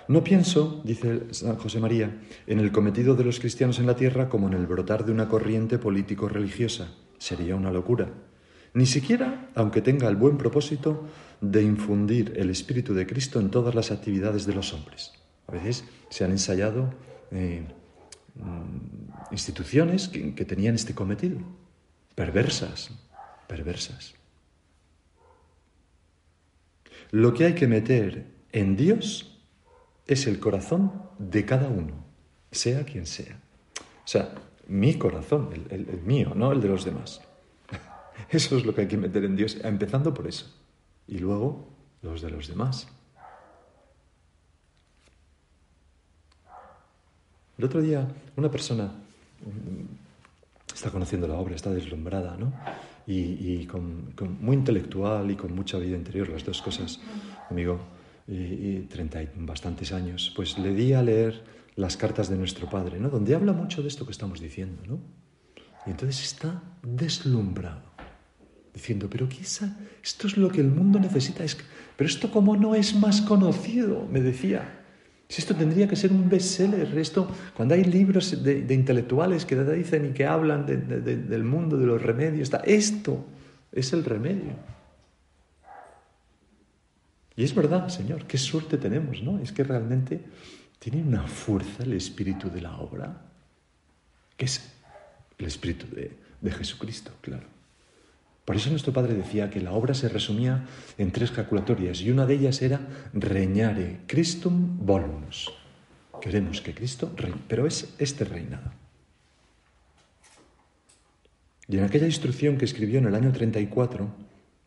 No 0.08 0.24
pienso, 0.24 0.82
dice 0.84 1.28
San 1.32 1.56
José 1.56 1.80
María, 1.80 2.20
en 2.48 2.60
el 2.60 2.72
cometido 2.72 3.16
de 3.16 3.24
los 3.24 3.40
cristianos 3.40 3.80
en 3.80 3.86
la 3.86 3.96
tierra 3.96 4.28
como 4.28 4.48
en 4.48 4.54
el 4.56 4.66
brotar 4.66 5.06
de 5.06 5.12
una 5.12 5.28
corriente 5.28 5.78
político-religiosa. 5.78 6.94
Sería 7.18 7.56
una 7.56 7.72
locura. 7.72 8.10
Ni 8.74 8.86
siquiera, 8.86 9.50
aunque 9.54 9.82
tenga 9.82 10.08
el 10.08 10.16
buen 10.16 10.38
propósito, 10.38 11.06
de 11.42 11.62
infundir 11.62 12.34
el 12.38 12.50
Espíritu 12.50 12.94
de 12.94 13.06
Cristo 13.06 13.40
en 13.40 13.52
todas 13.52 13.76
las 13.76 13.92
actividades 13.92 14.46
de 14.46 14.54
los 14.54 14.74
hombres. 14.74 15.21
A 15.48 15.52
veces 15.54 15.84
se 16.10 16.24
han 16.24 16.32
ensayado 16.32 16.94
eh, 17.32 17.66
mm, 18.36 19.34
instituciones 19.34 20.08
que, 20.08 20.46
tenían 20.46 20.76
este 20.76 20.94
cometido, 20.94 21.40
perversas, 22.16 22.92
perversas. 23.48 24.16
lo 27.12 27.34
que 27.34 27.44
hay 27.44 27.56
que 27.56 27.68
meter 27.68 28.26
en 28.54 28.78
Dios 28.78 29.38
es 30.08 30.28
el 30.28 30.40
corazón 30.40 30.94
de 31.20 31.46
cada 31.46 31.68
uno, 31.68 32.06
sea 32.52 32.86
quien 32.86 33.06
sea. 33.06 33.40
O 33.78 34.08
sea, 34.08 34.34
mi 34.68 34.96
corazón, 34.96 35.50
el, 35.70 35.90
el 35.90 36.02
mío, 36.02 36.34
no 36.36 36.54
el 36.54 36.62
de 36.62 36.70
los 36.70 36.86
demás. 36.86 37.22
Eso 38.30 38.58
es 38.58 38.66
lo 38.66 38.74
que 38.74 38.82
hay 38.82 38.88
que 38.88 38.98
meter 38.98 39.26
en 39.26 39.36
Dios, 39.36 39.58
empezando 39.64 40.14
por 40.14 40.28
eso. 40.28 40.54
Y 41.08 41.20
luego 41.20 41.68
los 42.02 42.22
de 42.22 42.30
los 42.30 42.48
demás. 42.48 42.88
El 47.62 47.66
otro 47.66 47.80
día 47.80 48.08
una 48.38 48.50
persona 48.50 48.86
mm, 48.86 50.74
está 50.74 50.90
conociendo 50.90 51.28
la 51.28 51.36
obra, 51.36 51.54
está 51.54 51.70
deslumbrada, 51.70 52.36
¿no? 52.36 52.52
Y, 53.06 53.68
muy 54.40 54.56
intelectual 54.56 55.30
y 55.30 55.36
con 55.36 55.54
mucha 55.54 55.78
vida 55.78 55.96
interior, 55.96 56.28
las 56.30 56.44
dos 56.44 56.60
cosas, 56.60 57.00
amigo, 57.52 57.80
y, 58.28 58.80
treinta 58.90 59.22
y 59.22 59.30
bastantes 59.36 59.92
años, 59.92 60.34
pues 60.36 60.58
le 60.58 60.74
di 60.74 60.94
a 60.94 61.04
leer 61.04 61.44
las 61.76 61.98
cartas 61.98 62.30
de 62.30 62.36
nuestro 62.36 62.68
Padre, 62.68 63.00
¿no? 63.00 63.10
Donde 63.10 63.36
habla 63.36 63.54
mucho 63.54 63.84
de 63.84 63.90
esto 63.90 64.08
que 64.08 64.12
estamos 64.12 64.40
diciendo, 64.40 64.82
¿no? 64.88 65.00
Y 65.86 65.92
entonces 65.92 66.24
está 66.24 66.64
deslumbrado, 66.82 67.84
diciendo, 68.74 69.08
pero 69.08 69.30
quizá 69.30 69.78
esto 70.04 70.26
es 70.26 70.36
lo 70.36 70.50
que 70.50 70.62
el 70.62 70.72
mundo 70.72 71.00
necesita, 71.00 71.44
es 71.44 71.60
pero 71.96 72.10
esto 72.10 72.32
como 72.32 72.58
no 72.58 72.74
es 72.74 72.96
más 72.96 73.22
conocido, 73.22 74.08
me 74.12 74.20
decía. 74.20 74.81
Si 75.32 75.40
esto 75.40 75.56
tendría 75.56 75.88
que 75.88 75.96
ser 75.96 76.12
un 76.12 76.30
bestseller, 76.30 76.98
esto, 76.98 77.26
cuando 77.56 77.74
hay 77.74 77.86
libros 77.86 78.44
de, 78.44 78.74
intelectuales 78.74 79.46
que 79.46 79.56
dicen 79.64 80.08
y 80.08 80.10
que 80.10 80.26
hablan 80.26 80.66
del 80.66 81.44
mundo, 81.46 81.78
de 81.78 81.86
los 81.86 82.02
remedios, 82.02 82.42
está, 82.42 82.58
esto 82.66 83.24
es 83.72 83.94
el 83.94 84.04
remedio. 84.04 84.52
Y 87.38 87.46
es 87.46 87.56
verdad, 87.56 87.88
Señor, 87.88 88.26
qué 88.26 88.38
suerte 88.38 88.78
tenemos, 88.78 89.24
¿no? 89.24 89.40
Es 89.40 89.54
que 89.54 89.64
realmente 89.64 90.20
tiene 90.80 91.02
una 91.02 91.26
fuerza 91.26 91.84
el 91.84 91.94
espíritu 91.94 92.50
de 92.50 92.60
la 92.60 92.78
obra, 92.80 93.22
que 94.36 94.44
es 94.44 94.70
el 95.38 95.46
espíritu 95.46 95.86
de 95.96 96.52
Jesucristo, 96.52 97.14
claro. 97.22 97.61
Por 98.52 98.58
eso 98.58 98.70
nuestro 98.70 98.92
padre 98.92 99.14
decía 99.14 99.50
que 99.50 99.62
la 99.62 99.72
obra 99.72 99.94
se 99.94 100.10
resumía 100.10 100.66
en 100.98 101.14
tres 101.14 101.32
calculatorias 101.32 102.02
y 102.02 102.12
una 102.12 102.26
de 102.26 102.34
ellas 102.34 102.62
era 102.62 102.82
reñare 103.14 104.02
Christum 104.08 104.86
volumus. 104.86 105.50
Queremos 106.20 106.60
que 106.60 106.74
Cristo 106.74 107.14
reine, 107.16 107.38
pero 107.48 107.66
es 107.66 107.96
este 107.98 108.26
reinado. 108.26 108.74
Y 111.70 111.78
en 111.78 111.86
aquella 111.86 112.08
instrucción 112.08 112.58
que 112.58 112.66
escribió 112.66 113.00
en 113.00 113.06
el 113.06 113.16
año 113.16 113.32
34, 113.32 114.14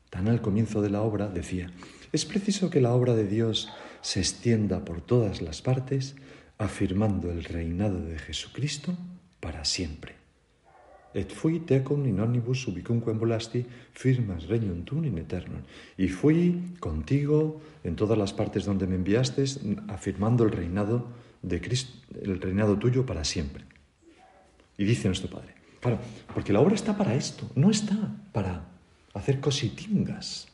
tan 0.09 0.29
al 0.29 0.41
comienzo 0.41 0.81
de 0.81 0.89
la 0.89 1.03
obra, 1.03 1.29
decía, 1.29 1.71
es 2.11 2.25
preciso 2.25 2.71
que 2.71 2.81
la 2.81 2.95
obra 2.95 3.15
de 3.15 3.27
Dios 3.27 3.69
se 4.01 4.21
extienda 4.21 4.87
por 4.87 5.03
todas 5.03 5.43
las 5.43 5.61
partes, 5.61 6.17
afirmando 6.57 7.31
el 7.31 7.45
reinado 7.45 8.01
de 8.01 8.19
Jesucristo 8.19 8.97
para 9.41 9.67
siempre 9.67 10.24
et 11.15 11.31
fui 11.33 11.61
tecum 11.61 12.07
in 12.07 12.21
omnibus 12.21 12.67
ubicunque 12.67 13.13
volasti 13.15 13.65
firmas 13.93 14.49
regnum 14.49 14.83
tuum 14.85 15.05
in 15.05 15.19
eternum. 15.19 15.63
Y 15.97 16.09
fui 16.09 16.75
contigo 16.81 17.61
en 17.85 17.95
todas 17.95 18.19
las 18.19 18.33
partes 18.33 18.65
donde 18.65 18.87
me 18.87 18.97
enviaste, 18.97 19.45
afirmando 19.89 20.45
el 20.45 20.51
reinado 20.51 21.07
de 21.43 21.61
Cristo, 21.61 21.93
el 22.21 22.41
reinado 22.41 22.77
tuyo 22.79 23.07
para 23.07 23.25
siempre. 23.25 23.65
Y 24.77 24.85
dice 24.85 25.09
nuestro 25.09 25.31
Padre, 25.31 25.55
claro, 25.81 25.99
porque 26.35 26.53
la 26.53 26.61
obra 26.61 26.75
está 26.75 26.97
para 26.97 27.15
esto, 27.15 27.49
no 27.55 27.71
está 27.71 27.97
para 28.33 28.65
hacer 29.15 29.41
cositingas. 29.41 30.49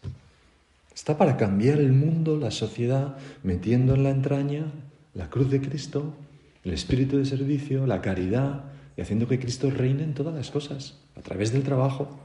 Está 0.94 1.16
para 1.16 1.38
cambiar 1.38 1.78
el 1.78 1.92
mundo, 1.92 2.36
la 2.36 2.50
sociedad, 2.50 3.16
metiendo 3.42 3.94
en 3.94 4.02
la 4.02 4.10
entraña 4.10 4.66
la 5.14 5.30
cruz 5.30 5.50
de 5.50 5.62
Cristo, 5.62 6.12
el 6.64 6.74
espíritu 6.74 7.16
de 7.16 7.24
servicio, 7.24 7.86
la 7.86 8.02
caridad, 8.02 8.69
haciendo 9.02 9.28
que 9.28 9.38
Cristo 9.38 9.70
reine 9.70 10.02
en 10.02 10.14
todas 10.14 10.34
las 10.34 10.50
cosas, 10.50 10.98
a 11.16 11.22
través 11.22 11.52
del 11.52 11.62
trabajo. 11.62 12.18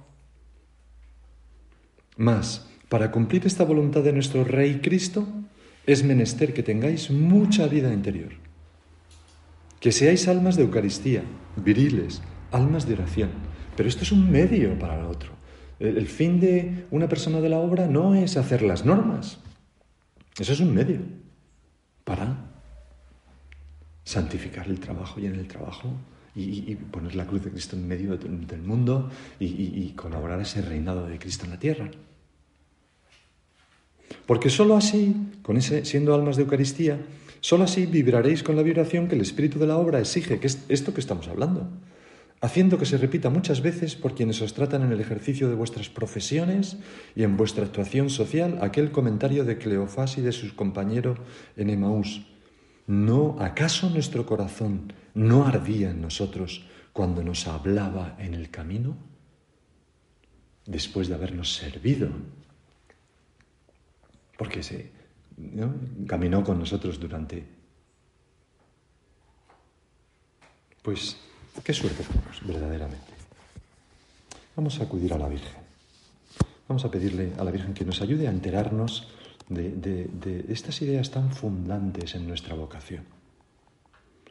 Más, 2.17 2.67
para 2.89 3.11
cumplir 3.11 3.45
esta 3.45 3.63
voluntad 3.63 4.03
de 4.03 4.13
nuestro 4.13 4.43
Rey 4.43 4.79
Cristo, 4.81 5.27
es 5.85 6.03
menester 6.03 6.53
que 6.53 6.63
tengáis 6.63 7.11
mucha 7.11 7.67
vida 7.67 7.93
interior, 7.93 8.33
que 9.79 9.91
seáis 9.91 10.27
almas 10.27 10.55
de 10.55 10.63
Eucaristía, 10.63 11.23
viriles, 11.55 12.21
almas 12.51 12.88
de 12.88 12.93
oración. 12.93 13.29
Pero 13.75 13.89
esto 13.89 14.03
es 14.03 14.11
un 14.11 14.31
medio 14.31 14.77
para 14.79 14.99
el 14.99 15.05
otro. 15.05 15.33
El, 15.79 16.07
fin 16.07 16.39
de 16.39 16.85
una 16.89 17.09
persona 17.09 17.41
de 17.41 17.49
la 17.49 17.59
obra 17.59 17.88
no 17.88 18.15
es 18.15 18.38
hacer 18.38 18.61
las 18.61 18.85
normas. 18.85 19.39
Eso 20.39 20.53
es 20.53 20.59
un 20.59 20.73
medio 20.73 21.01
para 22.03 22.38
santificar 24.03 24.67
el 24.67 24.79
trabajo 24.79 25.19
y 25.19 25.25
en 25.25 25.35
el 25.35 25.47
trabajo 25.47 25.89
y, 26.36 26.76
poner 26.76 27.15
la 27.15 27.26
cruz 27.26 27.45
de 27.45 27.52
Cristo 27.52 27.76
en 27.76 27.88
medio 27.88 28.17
del 28.17 28.62
mundo 28.62 29.10
y, 29.39 29.89
colaborar 29.95 30.41
ese 30.41 30.62
reinado 30.62 31.08
de 31.08 31.17
Cristo 31.17 31.45
en 31.45 31.52
la 31.52 31.60
tierra. 31.60 31.89
Porque 34.26 34.50
sólo 34.50 34.76
así, 34.76 35.15
con 35.41 35.58
ese, 35.58 35.86
siendo 35.86 36.13
almas 36.13 36.36
de 36.36 36.43
Eucaristía, 36.43 37.00
sólo 37.39 37.63
así 37.63 37.86
vibraréis 37.86 38.43
con 38.43 38.56
la 38.56 38.63
vibración 38.63 39.08
que 39.08 39.15
el 39.15 39.21
espíritu 39.21 39.60
de 39.60 39.67
la 39.67 39.78
obra 39.78 40.00
exige, 40.00 40.39
que 40.39 40.48
es 40.48 40.65
esto 40.67 40.93
que 40.93 41.00
estamos 41.00 41.28
hablando, 41.28 41.69
haciendo 42.41 42.78
que 42.78 42.86
se 42.86 42.98
repita 42.98 43.30
muchas 43.30 43.62
veces 43.62 43.95
por 43.95 44.15
quienes 44.15 44.41
os 44.41 44.54
tratan 44.54 44.84
en 44.84 44.91
el 44.91 45.00
ejercicio 45.00 45.48
de 45.48 45.56
vuestras 45.56 45.89
profesiones 45.89 46.78
y 47.15 47.24
en 47.24 47.38
vuestra 47.38 47.65
actuación 47.65 48.10
social 48.10 48.60
aquel 48.62 48.91
comentario 48.91 49.45
de 49.45 49.58
Cleofás 49.58 50.17
y 50.17 50.21
de 50.21 50.32
sus 50.32 50.54
compañeros 50.54 51.19
en 51.56 51.69
Emaús. 51.69 52.35
¿No 52.88 53.38
acaso 53.39 53.89
nuestro 53.89 54.26
corazón 54.26 54.93
no 55.13 55.45
ardía 55.45 55.89
en 55.89 56.02
nosotros 56.02 56.65
cuando 56.93 57.24
nos 57.24 57.48
hablaba 57.48 58.15
en 58.19 58.34
el 58.34 58.52
camino? 58.52 58.95
Después 60.65 61.08
de 61.08 61.15
habernos 61.15 61.54
servido. 61.54 62.10
Porque 64.38 64.62
se 64.62 64.91
caminó 66.08 66.43
con 66.43 66.60
nosotros 66.60 67.00
durante. 67.00 67.43
Pues, 70.82 71.17
qué 71.63 71.74
suerte 71.74 72.04
tenemos, 72.04 72.45
verdaderamente. 72.45 73.13
Vamos 74.56 74.80
a 74.80 74.84
acudir 74.84 75.13
a 75.13 75.17
la 75.17 75.28
Virgen. 75.28 75.65
Vamos 76.67 76.86
a 76.86 76.91
pedirle 76.91 77.34
a 77.38 77.43
la 77.43 77.52
Virgen 77.52 77.74
que 77.74 77.86
nos 77.86 78.02
ayude 78.02 78.28
a 78.28 78.32
enterarnos 78.32 79.08
de, 79.49 80.45
estas 80.49 80.81
ideas 80.81 81.12
tan 81.12 81.31
fundantes 81.31 82.15
en 82.15 82.27
nuestra 82.27 82.55
vocación. 82.55 83.03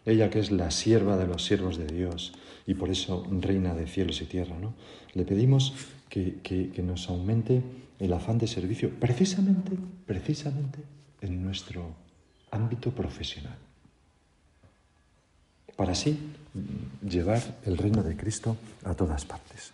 Ella 0.04 0.28
que 0.30 0.40
es 0.40 0.50
la 0.50 0.70
sierva 0.70 1.16
de 1.16 1.26
los 1.26 1.44
siervos 1.44 1.78
de 1.78 1.86
Dios 1.86 2.32
y 2.66 2.74
por 2.74 2.90
eso 2.90 3.26
reina 3.30 3.74
de 3.74 3.86
cielos 3.86 4.20
y 4.20 4.26
tierra, 4.26 4.56
¿no? 4.58 4.74
Le 5.14 5.24
pedimos 5.24 5.72
que, 6.08 6.40
que 6.42 6.82
nos 6.82 7.08
aumente 7.08 7.62
el 7.98 8.12
afán 8.12 8.38
de 8.38 8.46
servicio 8.46 8.90
precisamente, 8.90 9.72
precisamente 10.06 10.78
en 11.20 11.42
nuestro 11.42 11.94
ámbito 12.50 12.90
profesional. 12.90 13.56
Para 15.76 15.92
así 15.92 16.18
llevar 17.02 17.42
el 17.64 17.76
reino 17.76 18.02
de 18.02 18.16
Cristo 18.16 18.56
a 18.84 18.94
todas 18.94 19.24
partes. 19.24 19.73